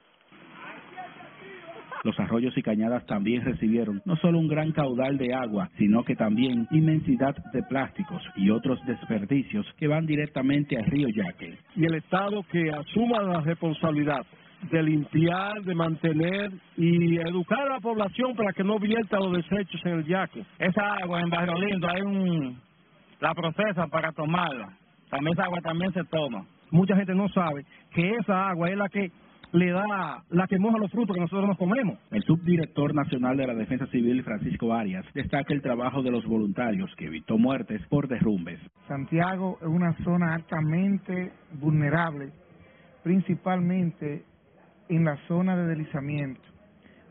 [2.08, 6.16] Los arroyos y cañadas también recibieron no solo un gran caudal de agua, sino que
[6.16, 11.58] también inmensidad de plásticos y otros desperdicios que van directamente al río Yaque.
[11.76, 14.26] Y el Estado que asuma la responsabilidad
[14.72, 19.82] de limpiar, de mantener y educar a la población para que no vierta los desechos
[19.84, 20.46] en el yaque.
[20.60, 22.58] Esa agua en Barrio Lindo hay un
[23.20, 24.70] la procesa para tomarla.
[25.10, 26.46] También esa agua también se toma.
[26.72, 29.12] Mucha gente no sabe que esa agua es la que
[29.52, 31.98] le da, la que moja los frutos que nosotros nos comemos.
[32.12, 36.94] El subdirector nacional de la Defensa Civil, Francisco Arias, destaca el trabajo de los voluntarios
[36.98, 38.60] que evitó muertes por derrumbes.
[38.88, 42.32] Santiago es una zona altamente vulnerable,
[43.04, 44.24] principalmente
[44.90, 46.42] en la zona de deslizamiento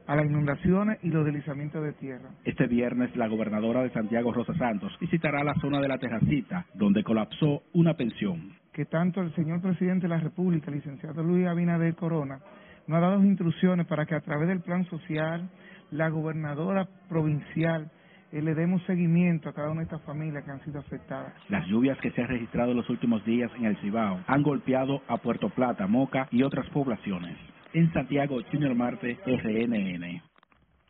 [0.07, 2.31] a las inundaciones y los deslizamientos de tierra.
[2.45, 7.03] Este viernes la gobernadora de Santiago, Rosa Santos, visitará la zona de la Terracita, donde
[7.03, 8.53] colapsó una pensión.
[8.77, 12.41] Que tanto el señor presidente de la República, licenciado Luis Abinader Corona,
[12.87, 15.49] nos ha dado instrucciones para que a través del plan social,
[15.91, 17.91] la gobernadora provincial
[18.33, 21.33] eh, le demos seguimiento a cada una de estas familias que han sido afectadas.
[21.49, 25.01] Las lluvias que se han registrado en los últimos días en el Cibao han golpeado
[25.09, 27.35] a Puerto Plata, Moca y otras poblaciones.
[27.73, 30.21] En Santiago, Junior Marte, RNN.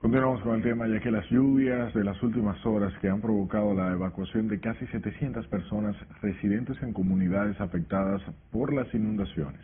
[0.06, 3.74] Continuamos con el tema ya que las lluvias de las últimas horas que han provocado
[3.74, 9.60] la evacuación de casi 700 personas residentes en comunidades afectadas por las inundaciones.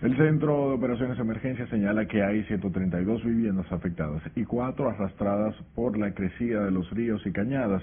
[0.00, 5.54] El Centro de Operaciones de Emergencia señala que hay 132 viviendas afectadas y cuatro arrastradas
[5.74, 7.82] por la crecida de los ríos y cañadas.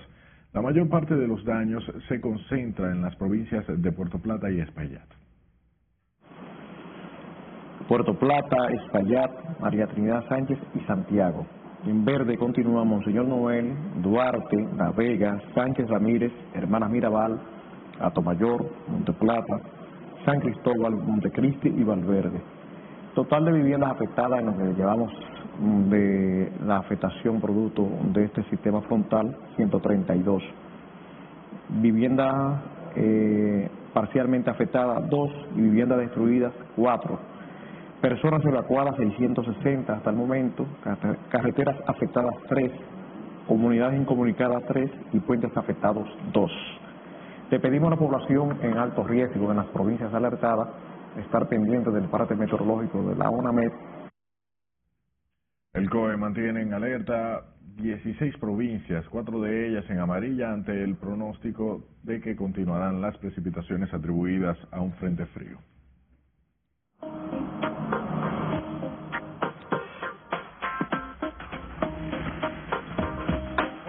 [0.54, 4.60] La mayor parte de los daños se concentra en las provincias de Puerto Plata y
[4.60, 5.08] Espaillat.
[7.88, 11.46] Puerto Plata, Espaillat, María Trinidad Sánchez y Santiago.
[11.86, 17.40] En verde continúa Monseñor Noel, Duarte, La Vega, Sánchez Ramírez, Hermanas Mirabal,
[18.02, 19.62] Atomayor, Monteplata,
[20.26, 22.42] San Cristóbal, Montecristi y Valverde.
[23.16, 25.14] Total de viviendas afectadas en lo que llevamos
[25.90, 30.44] de la afectación producto de este sistema frontal, 132.
[31.82, 32.62] Viviendas
[32.98, 37.39] eh, parcialmente afectadas, 2 y viviendas destruidas, 4
[38.02, 40.66] personas evacuadas 660 hasta el momento,
[41.30, 42.72] carreteras afectadas 3,
[43.48, 46.52] comunidades incomunicadas 3 y puentes afectados 2.
[47.52, 50.70] Le pedimos a la población en alto riesgo en las provincias alertadas
[51.18, 53.72] estar pendiente del parte meteorológico de la ONAMED.
[55.74, 57.44] El COE mantiene en alerta
[57.76, 63.94] 16 provincias, cuatro de ellas en amarilla ante el pronóstico de que continuarán las precipitaciones
[63.94, 65.58] atribuidas a un frente frío.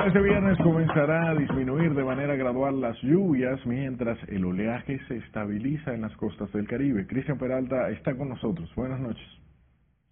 [0.06, 5.94] Este viernes comenzará a disminuir de manera gradual las lluvias mientras el oleaje se estabiliza
[5.94, 7.06] en las costas del Caribe.
[7.06, 8.68] Cristian Peralta está con nosotros.
[8.74, 9.26] Buenas noches.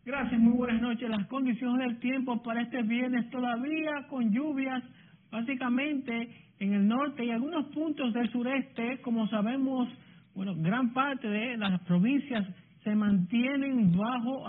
[0.05, 1.09] Gracias, muy buenas noches.
[1.09, 4.83] Las condiciones del tiempo para este viernes todavía con lluvias
[5.31, 6.29] básicamente
[6.61, 9.89] en el norte y algunos puntos del sureste, como sabemos,
[10.35, 12.47] bueno, gran parte de las provincias
[12.85, 14.47] se mantienen bajo.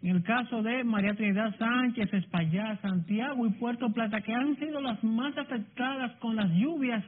[0.00, 4.80] En el caso de María Trinidad Sánchez, Espaillat, Santiago y Puerto Plata, que han sido
[4.80, 7.04] las más afectadas con las lluvias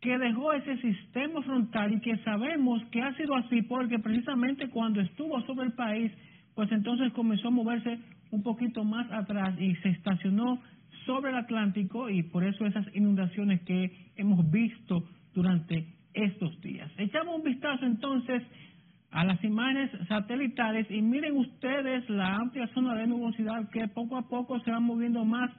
[0.00, 5.00] que dejó ese sistema frontal y que sabemos que ha sido así porque precisamente cuando
[5.00, 6.12] estuvo sobre el país,
[6.54, 7.98] pues entonces comenzó a moverse
[8.30, 10.60] un poquito más atrás y se estacionó
[11.06, 15.04] sobre el Atlántico y por eso esas inundaciones que hemos visto
[15.34, 16.90] durante estos días.
[16.98, 18.42] Echamos un vistazo entonces
[19.12, 24.26] a las imágenes satelitales y miren ustedes la amplia zona de nubosidad que poco a
[24.28, 25.50] poco se va moviendo más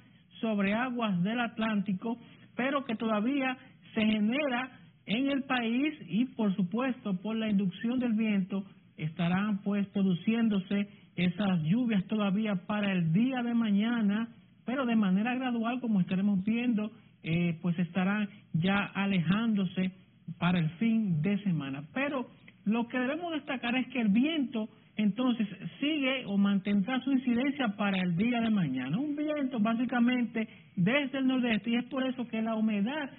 [0.41, 2.17] sobre aguas del Atlántico,
[2.55, 3.55] pero que todavía
[3.93, 4.71] se genera
[5.05, 8.63] en el país y por supuesto por la inducción del viento
[8.97, 14.29] estarán pues produciéndose esas lluvias todavía para el día de mañana,
[14.65, 16.91] pero de manera gradual como estaremos viendo,
[17.21, 19.91] eh, pues estarán ya alejándose
[20.39, 21.83] para el fin de semana.
[21.93, 22.27] Pero
[22.65, 25.47] lo que debemos destacar es que el viento entonces
[25.79, 28.97] sigue o mantendrá su incidencia para el día de mañana.
[28.97, 33.09] Un viento básicamente desde el nordeste y es por eso que la humedad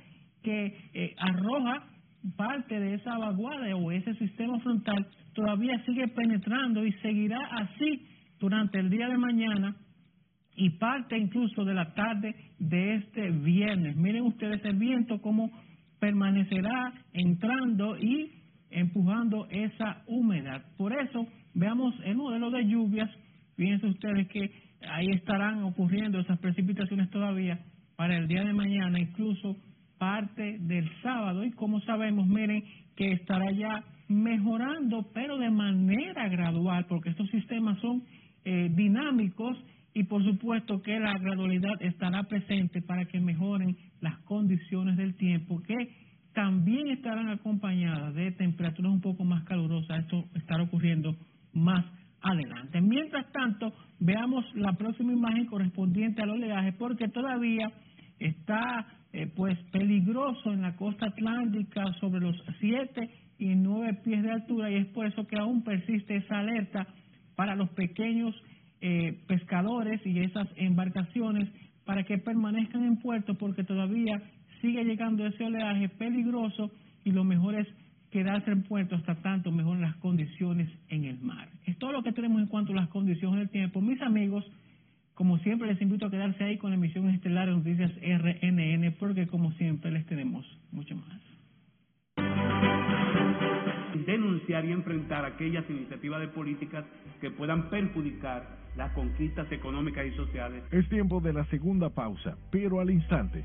[0.42, 1.88] que eh, arroja
[2.36, 8.07] parte de esa vaguada o ese sistema frontal todavía sigue penetrando y seguirá así
[8.38, 9.76] durante el día de mañana
[10.57, 13.97] y parte incluso de la tarde de este viernes.
[13.97, 15.51] Miren ustedes el viento como
[15.99, 18.30] permanecerá entrando y
[18.75, 20.62] empujando esa humedad.
[20.77, 23.11] Por eso, veamos el modelo de lluvias.
[23.57, 24.51] Fíjense ustedes que
[24.89, 27.61] ahí estarán ocurriendo esas precipitaciones todavía
[27.97, 29.57] para el día de mañana, incluso
[29.99, 31.45] parte del sábado.
[31.45, 32.64] Y como sabemos, miren
[32.97, 38.03] que estará ya mejorando, pero de manera gradual, porque estos sistemas son
[38.45, 39.57] eh, dinámicos
[39.95, 45.62] y por supuesto que la gradualidad estará presente para que mejoren las condiciones del tiempo
[45.62, 46.03] que
[46.35, 50.01] también estarán acompañadas de temperaturas un poco más calurosas.
[50.01, 51.16] Esto estará ocurriendo
[51.53, 51.85] más
[52.20, 52.80] adelante.
[52.80, 57.70] Mientras tanto, veamos la próxima imagen correspondiente al oleaje porque todavía
[58.18, 64.30] está eh, pues peligroso en la costa atlántica sobre los 7 y 9 pies de
[64.32, 66.87] altura y es por eso que aún persiste esa alerta
[67.37, 68.35] para los pequeños
[68.80, 71.49] eh, pescadores y esas embarcaciones
[71.85, 74.20] para que permanezcan en puerto porque todavía
[74.61, 76.70] sigue llegando ese oleaje peligroso
[77.05, 77.66] y lo mejor es
[78.14, 81.48] quedarse en puerto hasta tanto mejoren las condiciones en el mar.
[81.66, 83.80] Es todo lo que tenemos en cuanto a las condiciones del tiempo.
[83.80, 84.44] Mis amigos,
[85.14, 89.26] como siempre les invito a quedarse ahí con la emisión estelar de Noticias RNN porque
[89.26, 91.20] como siempre les tenemos mucho más.
[94.07, 96.84] Denunciar y enfrentar aquellas iniciativas de políticas
[97.20, 100.62] que puedan perjudicar las conquistas económicas y sociales.
[100.70, 103.44] Es tiempo de la segunda pausa, pero al instante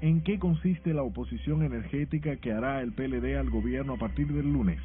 [0.00, 4.52] en qué consiste la oposición energética que hará el PLD al gobierno a partir del
[4.52, 4.80] lunes.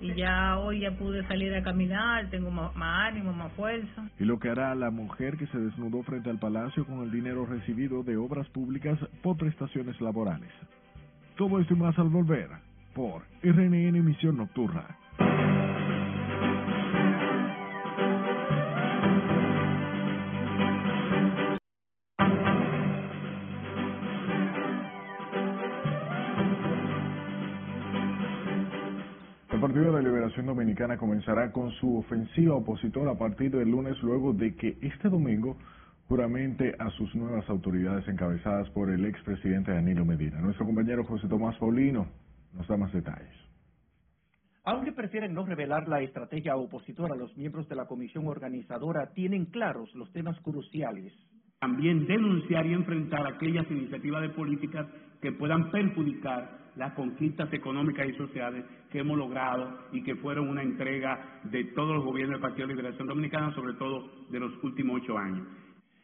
[0.00, 4.08] Y ya hoy ya pude salir a caminar, tengo más, ánimo, más fuerza.
[4.18, 7.44] Y lo que hará la mujer que se desnudó frente al palacio con el dinero
[7.44, 10.50] recibido de obras públicas por prestaciones laborales.
[11.36, 12.48] Todo esto y más al volver
[12.94, 14.99] por RNN Misión Nocturna.
[29.70, 34.56] Partido de Liberación Dominicana comenzará con su ofensiva opositora a partir del lunes luego de
[34.56, 35.56] que este domingo
[36.08, 40.40] juramente a sus nuevas autoridades encabezadas por el expresidente Danilo Medina.
[40.40, 42.08] Nuestro compañero José Tomás Paulino
[42.52, 43.32] nos da más detalles.
[44.64, 49.94] Aunque prefieren no revelar la estrategia opositora, los miembros de la comisión organizadora tienen claros
[49.94, 51.12] los temas cruciales.
[51.60, 54.86] También denunciar y enfrentar aquellas iniciativas de políticas
[55.20, 60.62] que puedan perjudicar las conquistas económicas y sociales que hemos logrado y que fueron una
[60.62, 65.02] entrega de todos los gobiernos del Partido de Liberación Dominicana, sobre todo de los últimos
[65.02, 65.46] ocho años.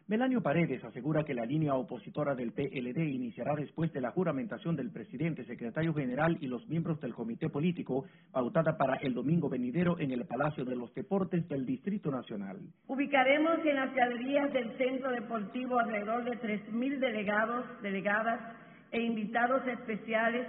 [0.08, 4.92] Melanio Paredes asegura que la línea opositora del PLD iniciará después de la juramentación del
[4.92, 10.12] presidente, secretario general y los miembros del comité político, pautada para el domingo venidero en
[10.12, 12.58] el Palacio de los Deportes del Distrito Nacional.
[12.86, 18.38] Ubicaremos en las galerías del Centro Deportivo alrededor de 3.000 delegados, delegadas
[18.92, 20.46] e invitados especiales,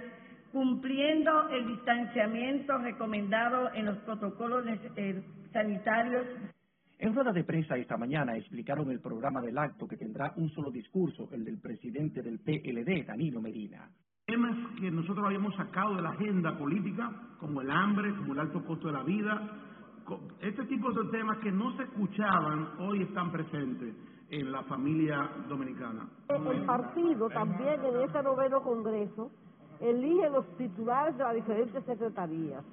[0.52, 5.20] cumpliendo el distanciamiento recomendado en los protocolos eh,
[5.52, 6.26] sanitarios
[6.98, 10.70] en rueda de prensa esta mañana explicaron el programa del acto que tendrá un solo
[10.70, 13.88] discurso, el del presidente del PLD, Danilo Medina.
[14.26, 18.64] Temas que nosotros habíamos sacado de la agenda política, como el hambre, como el alto
[18.64, 19.40] costo de la vida,
[20.40, 23.94] este tipo de temas que no se escuchaban, hoy están presentes
[24.30, 26.08] en la familia dominicana.
[26.28, 29.30] El partido también en este noveno congreso
[29.80, 32.64] elige los titulares de las diferentes secretarías.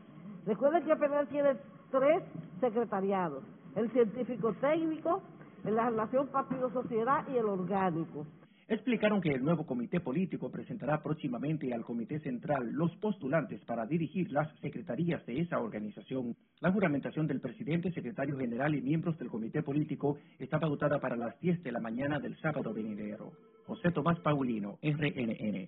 [0.45, 1.57] Recuerden que el tiene
[1.91, 2.23] tres
[2.59, 3.43] secretariados
[3.75, 5.21] el científico técnico,
[5.63, 8.25] la relación partido-sociedad y el orgánico.
[8.67, 14.31] Explicaron que el nuevo comité político presentará próximamente al comité central los postulantes para dirigir
[14.31, 16.35] las secretarías de esa organización.
[16.61, 21.39] La juramentación del presidente, secretario general y miembros del comité político está pautada para las
[21.41, 23.33] 10 de la mañana del sábado venidero.
[23.67, 25.67] José Tomás Paulino, RNN.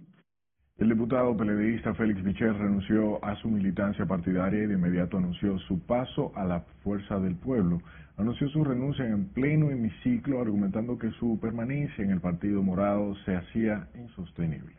[0.80, 5.80] El diputado periodista Félix Michel renunció a su militancia partidaria y de inmediato anunció su
[5.88, 7.82] paso a la fuerza del pueblo.
[8.16, 13.36] Anunció su renuncia en pleno hemiciclo, argumentando que su permanencia en el Partido Morado se
[13.36, 14.76] hacía insostenible.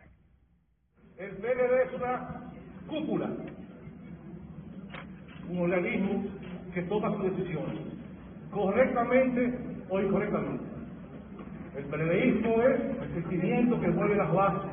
[1.17, 2.53] El PLD es una
[2.87, 3.31] cúpula,
[5.51, 6.27] un organismo
[6.75, 7.77] que toma sus decisiones,
[8.53, 9.59] correctamente
[9.91, 10.65] o incorrectamente.
[11.77, 14.68] El PLDismo es el sentimiento que mueve las bases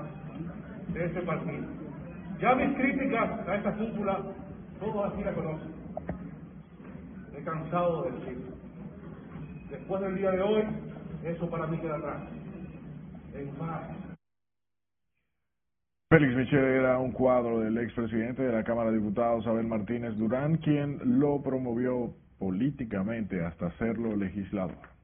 [0.96, 1.68] de ese partido.
[2.40, 4.24] Ya mis críticas a esta cúpula,
[4.80, 5.74] todos así la conocen.
[7.38, 8.56] He cansado de decirlo.
[9.70, 10.64] Después del día de hoy,
[11.24, 12.22] eso para mí queda atrás.
[13.34, 13.90] En paz.
[16.10, 20.58] Félix Michel era un cuadro del expresidente de la Cámara de Diputados, Abel Martínez Durán,
[20.58, 24.95] quien lo promovió políticamente hasta hacerlo legislador.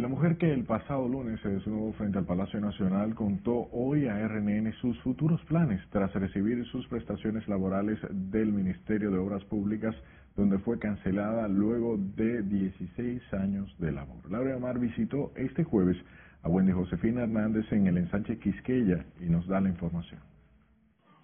[0.00, 4.26] La mujer que el pasado lunes se desnudó frente al Palacio Nacional contó hoy a
[4.26, 9.94] RNN sus futuros planes tras recibir sus prestaciones laborales del Ministerio de Obras Públicas,
[10.36, 14.30] donde fue cancelada luego de 16 años de labor.
[14.30, 15.98] Laura Amar visitó este jueves
[16.44, 20.29] a Wendy Josefina Hernández en el ensanche Quisqueya y nos da la información.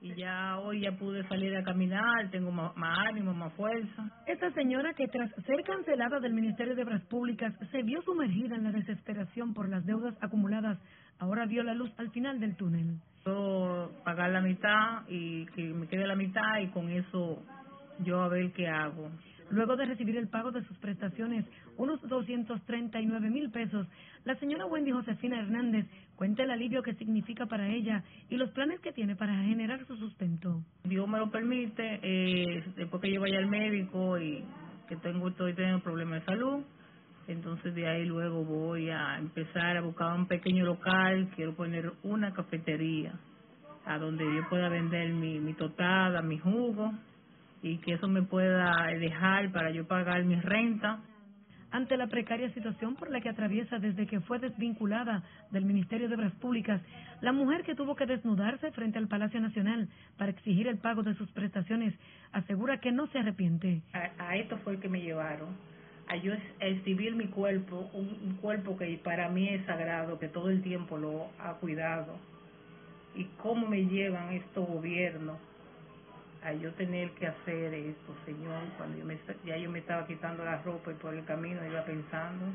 [0.00, 4.10] Y ya hoy ya pude salir a caminar, tengo más, más ánimo, más fuerza.
[4.26, 8.64] Esta señora que tras ser cancelada del Ministerio de Obras Públicas se vio sumergida en
[8.64, 10.78] la desesperación por las deudas acumuladas,
[11.18, 12.98] ahora vio la luz al final del túnel.
[13.24, 17.42] Puedo pagar la mitad y que me quede la mitad y con eso
[18.00, 19.10] yo a ver qué hago.
[19.50, 21.44] Luego de recibir el pago de sus prestaciones,
[21.76, 23.86] unos 239 mil pesos,
[24.24, 25.86] la señora Wendy Josefina Hernández
[26.16, 29.96] cuenta el alivio que significa para ella y los planes que tiene para generar su
[29.96, 30.62] sustento.
[30.84, 34.42] Dios me lo permite, eh, después que yo vaya al médico y
[34.88, 36.64] que tengo estoy teniendo problemas de salud,
[37.28, 42.32] entonces de ahí luego voy a empezar a buscar un pequeño local, quiero poner una
[42.32, 43.12] cafetería
[43.84, 46.92] a donde yo pueda vender mi, mi totada, mi jugo
[47.62, 51.00] y que eso me pueda dejar para yo pagar mi renta.
[51.76, 56.14] Ante la precaria situación por la que atraviesa desde que fue desvinculada del Ministerio de
[56.14, 56.80] Obras Públicas,
[57.20, 61.14] la mujer que tuvo que desnudarse frente al Palacio Nacional para exigir el pago de
[61.16, 61.92] sus prestaciones
[62.32, 63.82] asegura que no se arrepiente.
[63.92, 65.50] A, a esto fue el que me llevaron,
[66.08, 70.48] a yo exhibir mi cuerpo, un, un cuerpo que para mí es sagrado, que todo
[70.48, 72.16] el tiempo lo ha cuidado.
[73.14, 75.36] Y cómo me llevan estos gobiernos
[76.46, 80.44] a yo tener que hacer esto, Señor, cuando yo me, ya yo me estaba quitando
[80.44, 82.46] la ropa y por el camino iba pensando,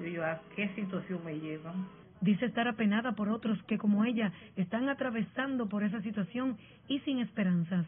[0.00, 1.86] yo ¿a qué situación me llevan?
[2.22, 6.56] Dice estar apenada por otros que, como ella, están atravesando por esa situación
[6.88, 7.86] y sin esperanzas.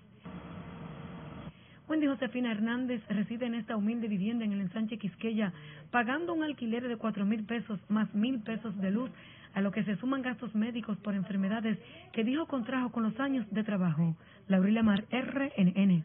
[1.89, 5.55] Wendy Josefina Hernández reside en esta humilde vivienda en el ensanche Quisqueya,
[5.91, 9.11] pagando un alquiler de cuatro mil pesos más mil pesos de luz,
[9.55, 11.79] a lo que se suman gastos médicos por enfermedades
[12.13, 14.17] que dijo contrajo con los años de trabajo.
[14.49, 16.05] Laurila Mar, RNN.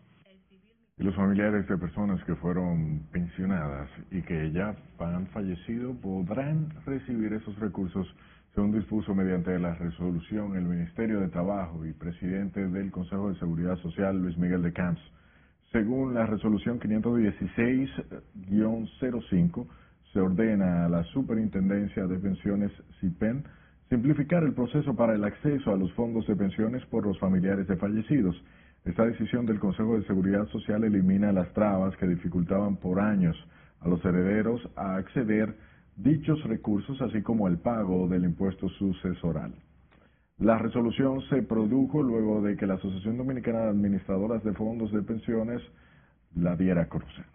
[0.98, 7.58] Los familiares de personas que fueron pensionadas y que ya han fallecido podrán recibir esos
[7.58, 8.06] recursos
[8.54, 13.78] según dispuso mediante la resolución el Ministerio de Trabajo y presidente del Consejo de Seguridad
[13.78, 15.00] Social, Luis Miguel de Camps.
[15.72, 19.68] Según la resolución 516-05,
[20.14, 23.44] se ordena a la Superintendencia de Pensiones CIPEN
[23.90, 27.76] simplificar el proceso para el acceso a los fondos de pensiones por los familiares de
[27.76, 28.36] fallecidos.
[28.86, 33.36] Esta decisión del Consejo de Seguridad Social elimina las trabas que dificultaban por años
[33.82, 35.56] a los herederos a acceder
[35.96, 39.54] dichos recursos, así como el pago del impuesto sucesoral.
[40.38, 45.02] La resolución se produjo luego de que la Asociación Dominicana de Administradoras de Fondos de
[45.02, 45.62] Pensiones
[46.36, 47.26] la diera a conocer.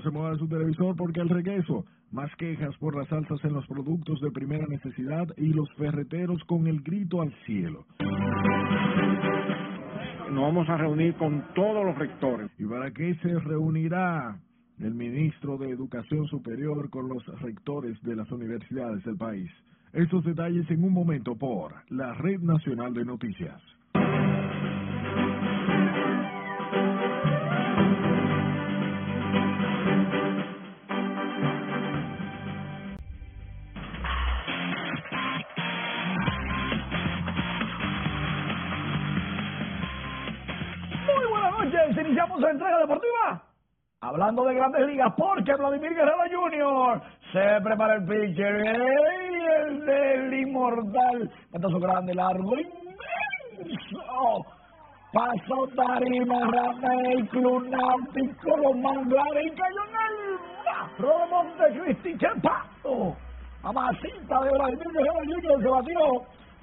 [0.00, 3.66] No se mueva su televisor porque al regreso, más quejas por las alzas en los
[3.66, 7.84] productos de primera necesidad y los ferreteros con el grito al cielo.
[10.30, 12.50] Nos vamos a reunir con todos los rectores.
[12.58, 14.40] ¿Y para qué se reunirá
[14.78, 19.50] el ministro de Educación Superior con los rectores de las universidades del país?
[19.92, 23.60] Estos detalles en un momento por la Red Nacional de Noticias.
[44.20, 47.00] Hablando de grandes ligas, porque Vladimir Guerrero Jr.
[47.32, 54.02] se prepara el pitcher, el del inmortal, patazo grande, largo, inmenso.
[55.10, 62.18] Pasó Tarima, Ramey, Club Náutico, los manglares y cayó en el barro de Montecristi.
[62.18, 63.16] ¡Qué paso!
[63.62, 65.62] Mamacita de Vladimir Guerrero Jr.
[65.62, 66.00] se batió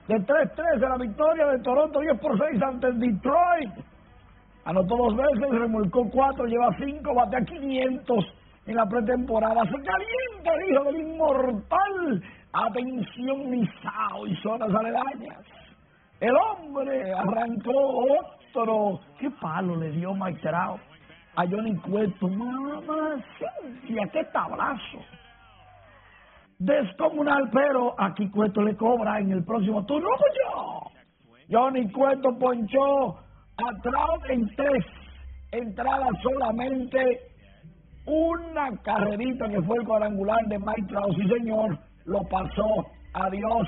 [0.09, 3.96] de 3-3 de la victoria de Toronto 10 por 6 ante el Detroit.
[4.67, 8.25] Anotó dos veces, remolcó cuatro, lleva cinco, bate a 500
[8.65, 9.61] en la pretemporada.
[9.63, 12.23] Se calienta el hijo del inmortal.
[12.51, 15.39] Atención, Misao y zonas aledañas.
[16.19, 18.03] El hombre arrancó
[18.51, 18.99] otro.
[19.17, 20.75] ¿Qué palo le dio Mike a
[21.49, 22.27] Johnny Cueto?
[22.27, 23.23] Mamá,
[23.87, 24.99] qué tablazo.
[26.59, 30.09] Descomunal, pero aquí Cueto le cobra en el próximo turno.
[30.43, 30.81] ¡Yo!
[31.49, 33.26] Johnny Cueto ponchó
[33.57, 34.85] a Trout en tres
[35.51, 37.21] entradas solamente
[38.05, 43.67] una carrerita que fue el cuadrangular de Mike Trout, sí señor, lo pasó, adiós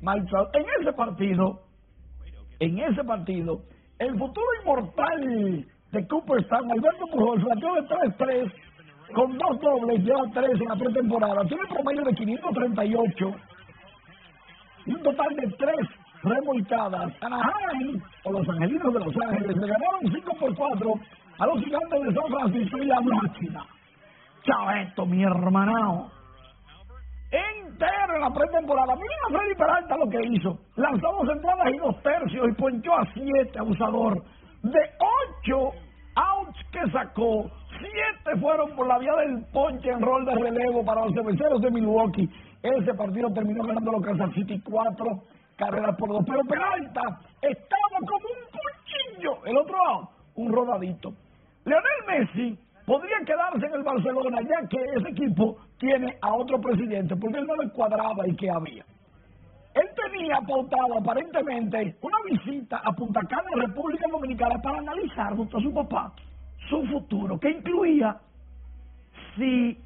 [0.00, 0.48] Mike Trout.
[0.54, 1.60] En ese partido,
[2.60, 3.60] en ese partido,
[3.98, 8.52] el futuro inmortal de Cooperstown, Alberto Pujols, batió de 3-3
[9.14, 13.34] con dos dobles, lleva tres en la pretemporada, tiene promedio de 538
[14.86, 15.88] y un total de tres
[16.26, 17.12] remolcadas.
[17.22, 20.94] Anaheim, o los angelinos de Los Ángeles, le ganaron 5 por 4
[21.38, 23.66] a los gigantes de San Francisco y la máquina.
[24.42, 26.10] Chao esto, mi hermanao.
[27.30, 28.94] En entero en la pretemporada.
[28.94, 30.58] Miren a Freddy Peralta lo que hizo.
[30.76, 34.22] Lanzó dos entradas y dos tercios y ponchó a siete, abusador.
[34.62, 35.70] De ocho
[36.14, 41.04] outs que sacó, siete fueron por la vía del ponche en rol de relevo para
[41.04, 42.28] los cerveceros de Milwaukee.
[42.62, 45.22] Ese partido terminó ganando los Kansas City cuatro
[45.56, 46.24] carreras por dos.
[46.26, 47.02] Pero Peralta
[47.42, 49.44] estaba como un cuchillo.
[49.44, 51.12] El otro out, un rodadito.
[51.64, 57.16] Leonel Messi podría quedarse en el Barcelona ya que ese equipo tiene a otro presidente
[57.16, 58.84] porque él no le cuadraba y que había.
[59.74, 65.60] Él tenía pautado aparentemente una visita a Punta Cana, República Dominicana, para analizar junto a
[65.60, 66.12] su papá
[66.70, 68.16] su futuro, que incluía
[69.36, 69.78] si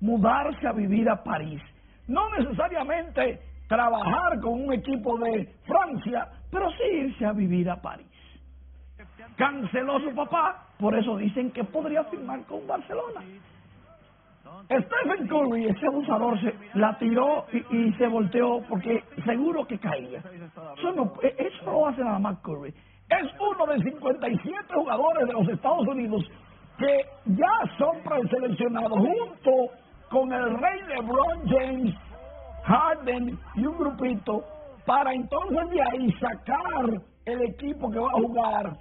[0.00, 1.60] mudarse a vivir a París.
[2.06, 8.06] No necesariamente trabajar con un equipo de Francia, pero sí irse a vivir a París.
[9.36, 13.22] Canceló su papá, por eso dicen que podría firmar con Barcelona.
[14.64, 20.18] Stephen Curry, ese abusador, se la tiró y, se volteó porque seguro que caía.
[20.18, 22.74] Eso no, eso no lo hace nada más Curry.
[23.08, 26.24] Es uno de 57 jugadores de los Estados Unidos
[26.78, 29.72] que ya son preseleccionados junto
[30.10, 31.94] con el rey LeBron James,
[32.68, 34.44] Harden y un grupito
[34.84, 38.78] para entonces de ahí sacar el equipo que va a jugar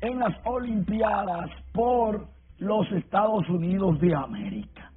[0.00, 2.26] en las Olimpiadas por
[2.58, 4.90] los Estados Unidos de América.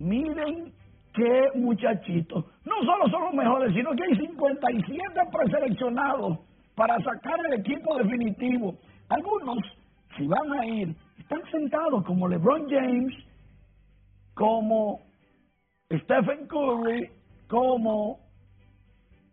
[0.00, 0.72] Miren
[1.14, 2.44] qué muchachitos.
[2.64, 6.38] No solo son los mejores, sino que hay 57 preseleccionados
[6.74, 8.74] para sacar el equipo definitivo.
[9.08, 9.58] Algunos,
[10.16, 13.14] si van a ir, están sentados como LeBron James,
[14.34, 15.07] como
[15.90, 17.10] Stephen Curry,
[17.48, 18.18] como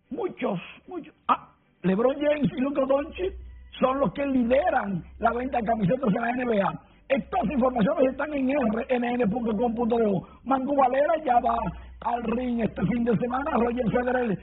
[0.10, 1.14] muchos, muchos.
[1.28, 1.49] Ah,
[1.82, 3.34] LeBron James y Luka Doncic
[3.78, 6.82] son los que lideran la venta de camisetas en la NBA.
[7.10, 10.22] Estas informaciones están en rnn.com.de.
[10.45, 11.58] Mangu Valera ya va
[12.01, 13.51] al ring este fin de semana.
[13.51, 14.39] Roger Federer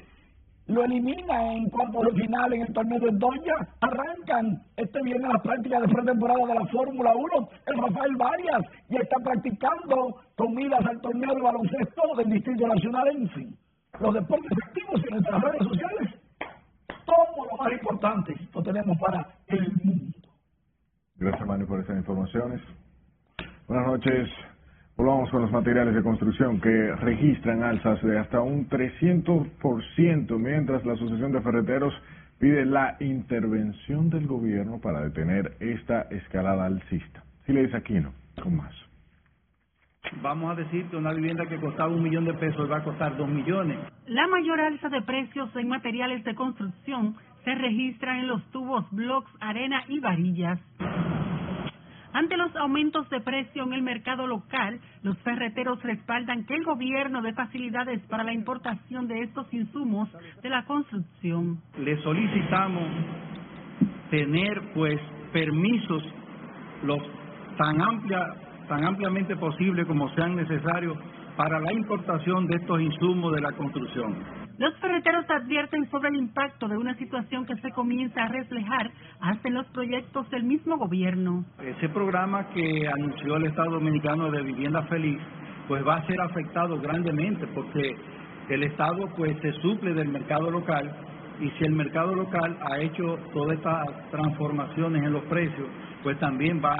[0.66, 3.54] lo elimina en cuartos de final en el torneo de Doña.
[3.80, 7.48] Arrancan este viernes las prácticas de pretemporada de la Fórmula 1.
[7.66, 13.08] El Rafael Varias ya está practicando con miras al torneo de baloncesto del Distrito Nacional.
[13.08, 13.56] En fin,
[14.00, 16.14] los deportes activos en nuestras redes sociales.
[17.04, 20.18] Todo lo más importante lo tenemos para el mundo.
[21.16, 22.60] Gracias, Manu, por esas informaciones.
[23.66, 24.28] Buenas noches.
[24.96, 30.92] Volvamos con los materiales de construcción que registran alzas de hasta un 300%, mientras la
[30.92, 31.94] Asociación de Ferreteros
[32.38, 37.22] pide la intervención del gobierno para detener esta escalada alcista.
[37.46, 38.12] Si le dice Aquino,
[38.42, 38.74] con más.
[40.20, 43.16] Vamos a decir que una vivienda que costaba un millón de pesos va a costar
[43.16, 43.78] dos millones.
[44.06, 49.30] La mayor alza de precios en materiales de construcción se registra en los tubos, blocks,
[49.40, 50.60] arena y varillas.
[52.12, 57.22] Ante los aumentos de precio en el mercado local, los ferreteros respaldan que el gobierno
[57.22, 60.10] dé facilidades para la importación de estos insumos
[60.42, 61.58] de la construcción.
[61.78, 62.88] Le solicitamos
[64.10, 65.00] tener pues
[65.32, 66.02] permisos
[66.84, 67.02] los
[67.56, 68.34] tan amplia
[68.68, 70.96] tan ampliamente posible como sean necesarios
[71.36, 74.41] para la importación de estos insumos de la construcción.
[74.62, 79.48] Los ferreteros advierten sobre el impacto de una situación que se comienza a reflejar hasta
[79.48, 81.44] en los proyectos del mismo gobierno.
[81.60, 85.18] Ese programa que anunció el Estado Dominicano de Vivienda Feliz,
[85.66, 87.96] pues va a ser afectado grandemente porque
[88.50, 90.94] el Estado pues se suple del mercado local
[91.40, 95.66] y si el mercado local ha hecho todas estas transformaciones en los precios,
[96.04, 96.76] pues también va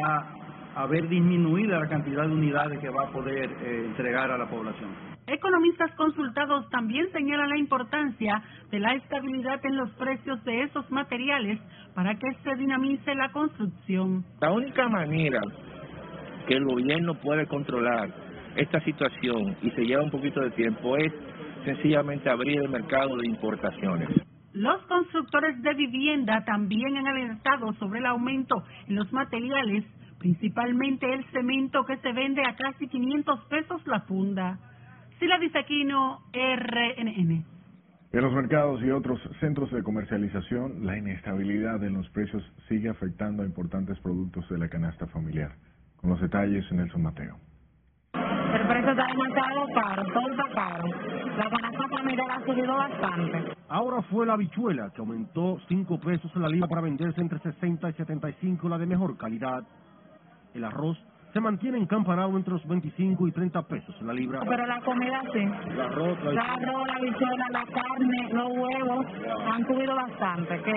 [0.76, 4.48] a haber disminuida la cantidad de unidades que va a poder eh, entregar a la
[4.48, 5.11] población.
[5.32, 11.58] Economistas consultados también señalan la importancia de la estabilidad en los precios de esos materiales
[11.94, 14.26] para que se dinamice la construcción.
[14.42, 15.40] La única manera
[16.46, 18.10] que el gobierno puede controlar
[18.56, 21.10] esta situación y se lleva un poquito de tiempo es
[21.64, 24.10] sencillamente abrir el mercado de importaciones.
[24.52, 29.86] Los constructores de vivienda también han alertado sobre el aumento en los materiales,
[30.18, 34.58] principalmente el cemento que se vende a casi 500 pesos la funda.
[35.22, 37.44] Sila Disaquino, RNN.
[38.12, 43.44] En los mercados y otros centros de comercialización, la inestabilidad en los precios sigue afectando
[43.44, 45.52] a importantes productos de la canasta familiar.
[45.94, 47.36] Con los detalles, Nelson Mateo.
[48.14, 50.88] El precio está demasiado caro, todo está caro.
[51.38, 53.54] La canasta familiar ha subido bastante.
[53.68, 57.90] Ahora fue la habichuela, que aumentó 5 pesos en la libra para venderse entre 60
[57.90, 59.62] y 75, la de mejor calidad.
[60.52, 60.98] El arroz
[61.32, 64.40] se mantiene encampanado entre los 25 y 30 pesos en la libra.
[64.46, 65.44] Pero la comida sí.
[65.74, 69.06] La arroz, la, la arroz, la bichuela, la carne, los huevos
[69.52, 70.62] han subido bastante.
[70.62, 70.72] Que,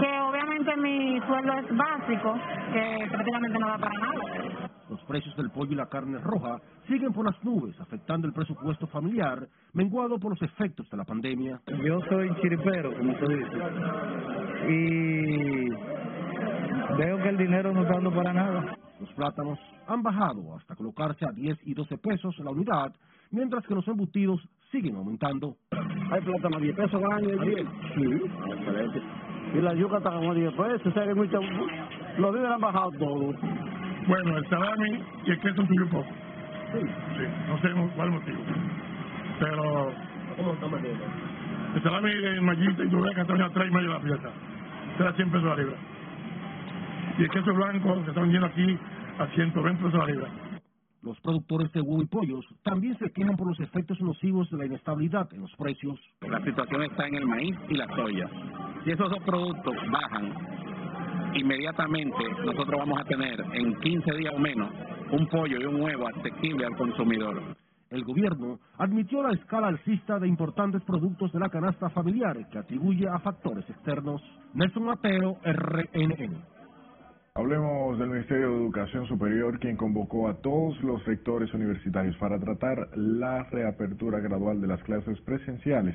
[0.00, 2.38] que obviamente mi sueldo es básico,
[2.72, 4.70] que prácticamente no da para nada.
[4.88, 8.86] Los precios del pollo y la carne roja siguen por las nubes, afectando el presupuesto
[8.86, 11.60] familiar, menguado por los efectos de la pandemia.
[11.84, 13.58] Yo soy chiripero, como se dice,
[14.68, 15.68] y
[16.96, 18.76] veo que el dinero no está dando para nada.
[19.00, 22.94] Los plátanos han bajado hasta colocarse a 10 y 12 pesos la unidad,
[23.30, 24.40] mientras que los embutidos
[24.70, 25.56] siguen aumentando.
[26.10, 27.28] Hay plátano a 10 pesos al año.
[27.94, 28.22] Sí.
[29.54, 30.86] Y la yuca está como a 10 pesos.
[30.86, 31.40] O sea que mucho,
[32.18, 33.36] los víveres han bajado todos.
[34.08, 36.08] Bueno, el salami y el queso subió un poco.
[36.72, 36.80] Sí.
[36.80, 38.38] Sí, no sé cuál motivo.
[39.38, 39.92] Pero
[40.36, 40.66] ¿Cómo está
[41.76, 44.30] el salami de mallita y tuve que estar a 3 y medio la pieza.
[44.96, 45.76] Será 100 pesos la libra.
[47.18, 48.78] Y el queso blanco que están vendiendo aquí
[49.18, 50.28] a 120 pesos la libra.
[51.02, 54.66] Los productores de huevo y pollos también se quejan por los efectos nocivos de la
[54.66, 55.98] inestabilidad en los precios.
[56.20, 58.28] La situación está en el maíz y la soya.
[58.84, 60.34] Si esos dos productos bajan,
[61.34, 64.68] inmediatamente nosotros vamos a tener en 15 días o menos
[65.12, 67.40] un pollo y un huevo asequible al consumidor.
[67.88, 73.08] El gobierno admitió la escala alcista de importantes productos de la canasta familiar que atribuye
[73.08, 74.20] a factores externos.
[74.54, 76.55] Nelson Mateo, RNN.
[77.36, 82.88] Hablemos del Ministerio de Educación Superior, quien convocó a todos los rectores universitarios para tratar
[82.96, 85.94] la reapertura gradual de las clases presenciales.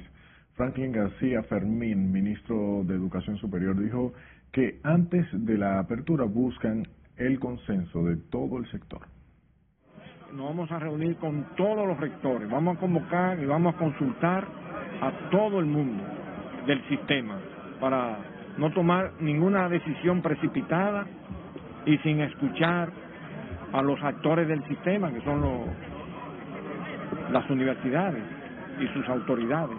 [0.54, 4.14] Franklin García Fermín, ministro de Educación Superior, dijo
[4.52, 6.88] que antes de la apertura buscan
[7.18, 9.02] el consenso de todo el sector.
[10.34, 14.48] Nos vamos a reunir con todos los rectores, vamos a convocar y vamos a consultar
[15.02, 16.04] a todo el mundo
[16.68, 17.40] del sistema
[17.80, 21.06] para no tomar ninguna decisión precipitada
[21.86, 22.90] y sin escuchar
[23.74, 25.62] a los actores del sistema, que son los,
[27.32, 28.24] las universidades
[28.80, 29.78] y sus autoridades.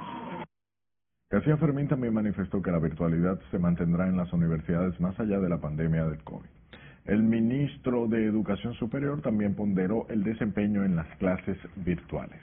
[1.30, 5.48] García Fermín también manifestó que la virtualidad se mantendrá en las universidades más allá de
[5.48, 6.48] la pandemia del COVID.
[7.04, 12.40] El ministro de Educación Superior también ponderó el desempeño en las clases virtuales.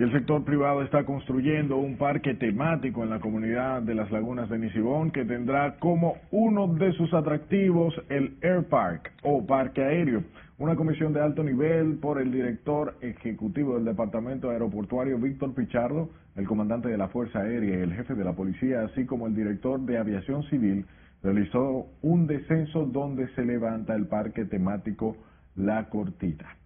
[0.00, 4.48] Y el sector privado está construyendo un parque temático en la comunidad de las lagunas
[4.48, 10.22] de Nisibón que tendrá como uno de sus atractivos el Air Park o parque aéreo.
[10.58, 16.46] Una comisión de alto nivel por el director ejecutivo del Departamento Aeroportuario Víctor Pichardo, el
[16.46, 19.80] comandante de la Fuerza Aérea y el jefe de la policía, así como el director
[19.80, 20.86] de Aviación Civil,
[21.24, 25.16] realizó un descenso donde se levanta el parque temático
[25.56, 26.57] La Cortita.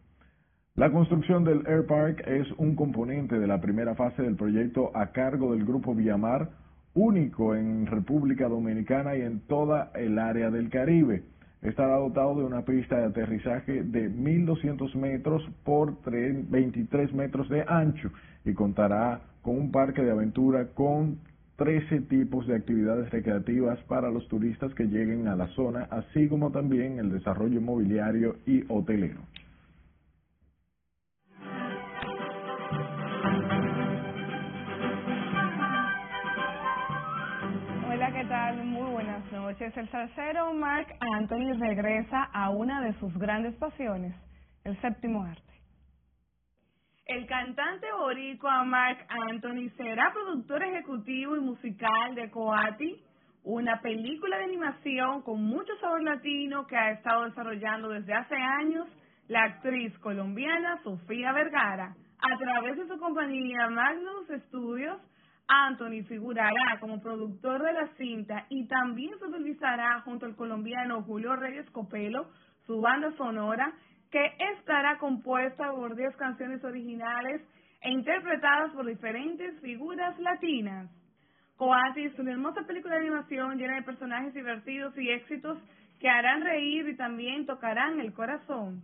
[0.74, 5.12] La construcción del Air Park es un componente de la primera fase del proyecto a
[5.12, 6.48] cargo del Grupo Villamar,
[6.94, 11.24] único en República Dominicana y en toda el área del Caribe.
[11.60, 18.10] Estará dotado de una pista de aterrizaje de 1.200 metros por 23 metros de ancho
[18.46, 21.18] y contará con un parque de aventura con
[21.56, 26.50] 13 tipos de actividades recreativas para los turistas que lleguen a la zona, así como
[26.50, 29.20] también el desarrollo inmobiliario y hotelero.
[39.52, 39.76] Noches.
[39.76, 44.14] El salsero Mark Anthony regresa a una de sus grandes pasiones,
[44.64, 45.42] el séptimo arte.
[47.06, 48.98] El cantante boricua Mark
[49.30, 53.02] Anthony será productor ejecutivo y musical de Coati,
[53.44, 58.88] una película de animación con mucho sabor latino que ha estado desarrollando desde hace años
[59.28, 61.94] la actriz colombiana Sofía Vergara.
[62.20, 64.98] A través de su compañía Magnus Studios,
[65.48, 71.68] Anthony figurará como productor de la cinta y también supervisará junto al colombiano Julio Reyes
[71.70, 72.28] Copelo
[72.66, 73.72] su banda sonora
[74.10, 77.42] que estará compuesta por 10 canciones originales
[77.80, 80.88] e interpretadas por diferentes figuras latinas.
[81.56, 85.58] Coati es una hermosa película de animación llena de personajes divertidos y éxitos
[86.00, 88.80] que harán reír y también tocarán el corazón.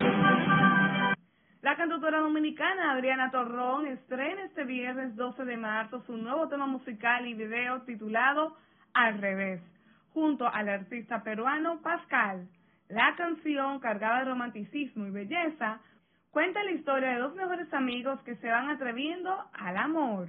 [1.60, 7.26] La cantautora dominicana Adriana Torrón estrena este viernes 12 de marzo su nuevo tema musical
[7.26, 8.56] y video titulado
[8.94, 9.60] Al revés,
[10.14, 12.46] junto al artista peruano Pascal.
[12.88, 15.80] La canción, cargada de romanticismo y belleza,
[16.30, 20.28] cuenta la historia de dos mejores amigos que se van atreviendo al amor.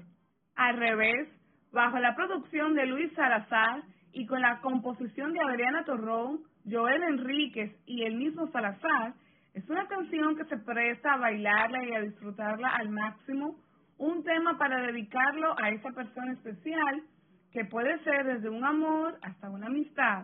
[0.56, 1.30] Al revés,
[1.72, 7.72] bajo la producción de Luis Salazar y con la composición de Adriana Torrón, Joel Enríquez
[7.86, 9.14] y el mismo Salazar,
[9.60, 13.58] es una canción que se presta a bailarla y a disfrutarla al máximo,
[13.98, 17.04] un tema para dedicarlo a esa persona especial
[17.52, 20.24] que puede ser desde un amor hasta una amistad.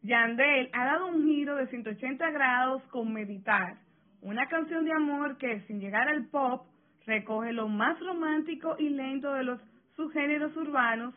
[0.00, 3.76] Yandel ha dado un giro de 180 grados con Meditar,
[4.22, 6.64] una canción de amor que, sin llegar al pop,
[7.04, 9.60] recoge lo más romántico y lento de los
[9.94, 11.14] subgéneros urbanos,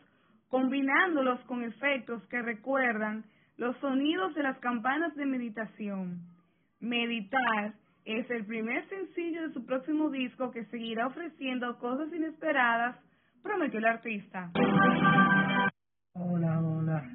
[0.48, 3.24] combinándolos con efectos que recuerdan
[3.56, 6.20] los sonidos de las campanas de meditación.
[6.80, 7.72] Meditar
[8.04, 12.96] es el primer sencillo de su próximo disco que seguirá ofreciendo cosas inesperadas,
[13.42, 14.50] prometió el artista.
[16.12, 17.10] Hola, hola.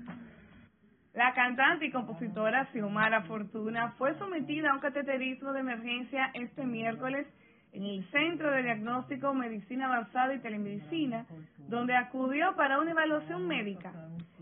[1.13, 7.27] La cantante y compositora Xiomara Fortuna fue sometida a un cateterismo de emergencia este miércoles
[7.73, 11.25] en el Centro de Diagnóstico Medicina Avanzada y Telemedicina,
[11.69, 13.93] donde acudió para una evaluación médica.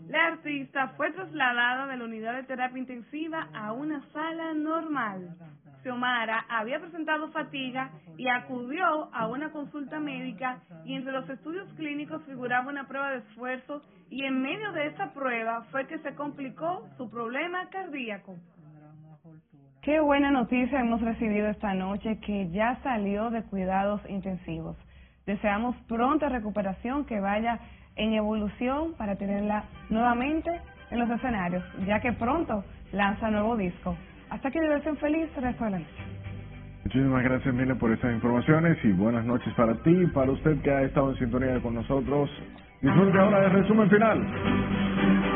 [0.08, 5.36] La artista fue trasladada de la unidad de terapia intensiva a una sala normal.
[5.82, 12.22] Xiomara había presentado fatiga y acudió a una consulta médica y entre los estudios clínicos
[12.24, 16.88] figuraba una prueba de esfuerzo y en medio de esa prueba fue que se complicó
[16.96, 18.36] su problema cardíaco.
[19.82, 24.76] Qué buena noticia hemos recibido esta noche que ya salió de cuidados intensivos.
[25.24, 27.58] Deseamos pronta recuperación, que vaya
[27.96, 30.50] en evolución para tenerla nuevamente
[30.90, 32.62] en los escenarios, ya que pronto
[32.92, 33.96] lanza nuevo disco.
[34.28, 35.90] Hasta aquí diversión feliz, resto de la noche.
[36.84, 40.70] Muchísimas gracias, Mile, por estas informaciones y buenas noches para ti y para usted que
[40.70, 42.30] ha estado en sintonía con nosotros.
[42.82, 45.29] Disfrute ahora del resumen final.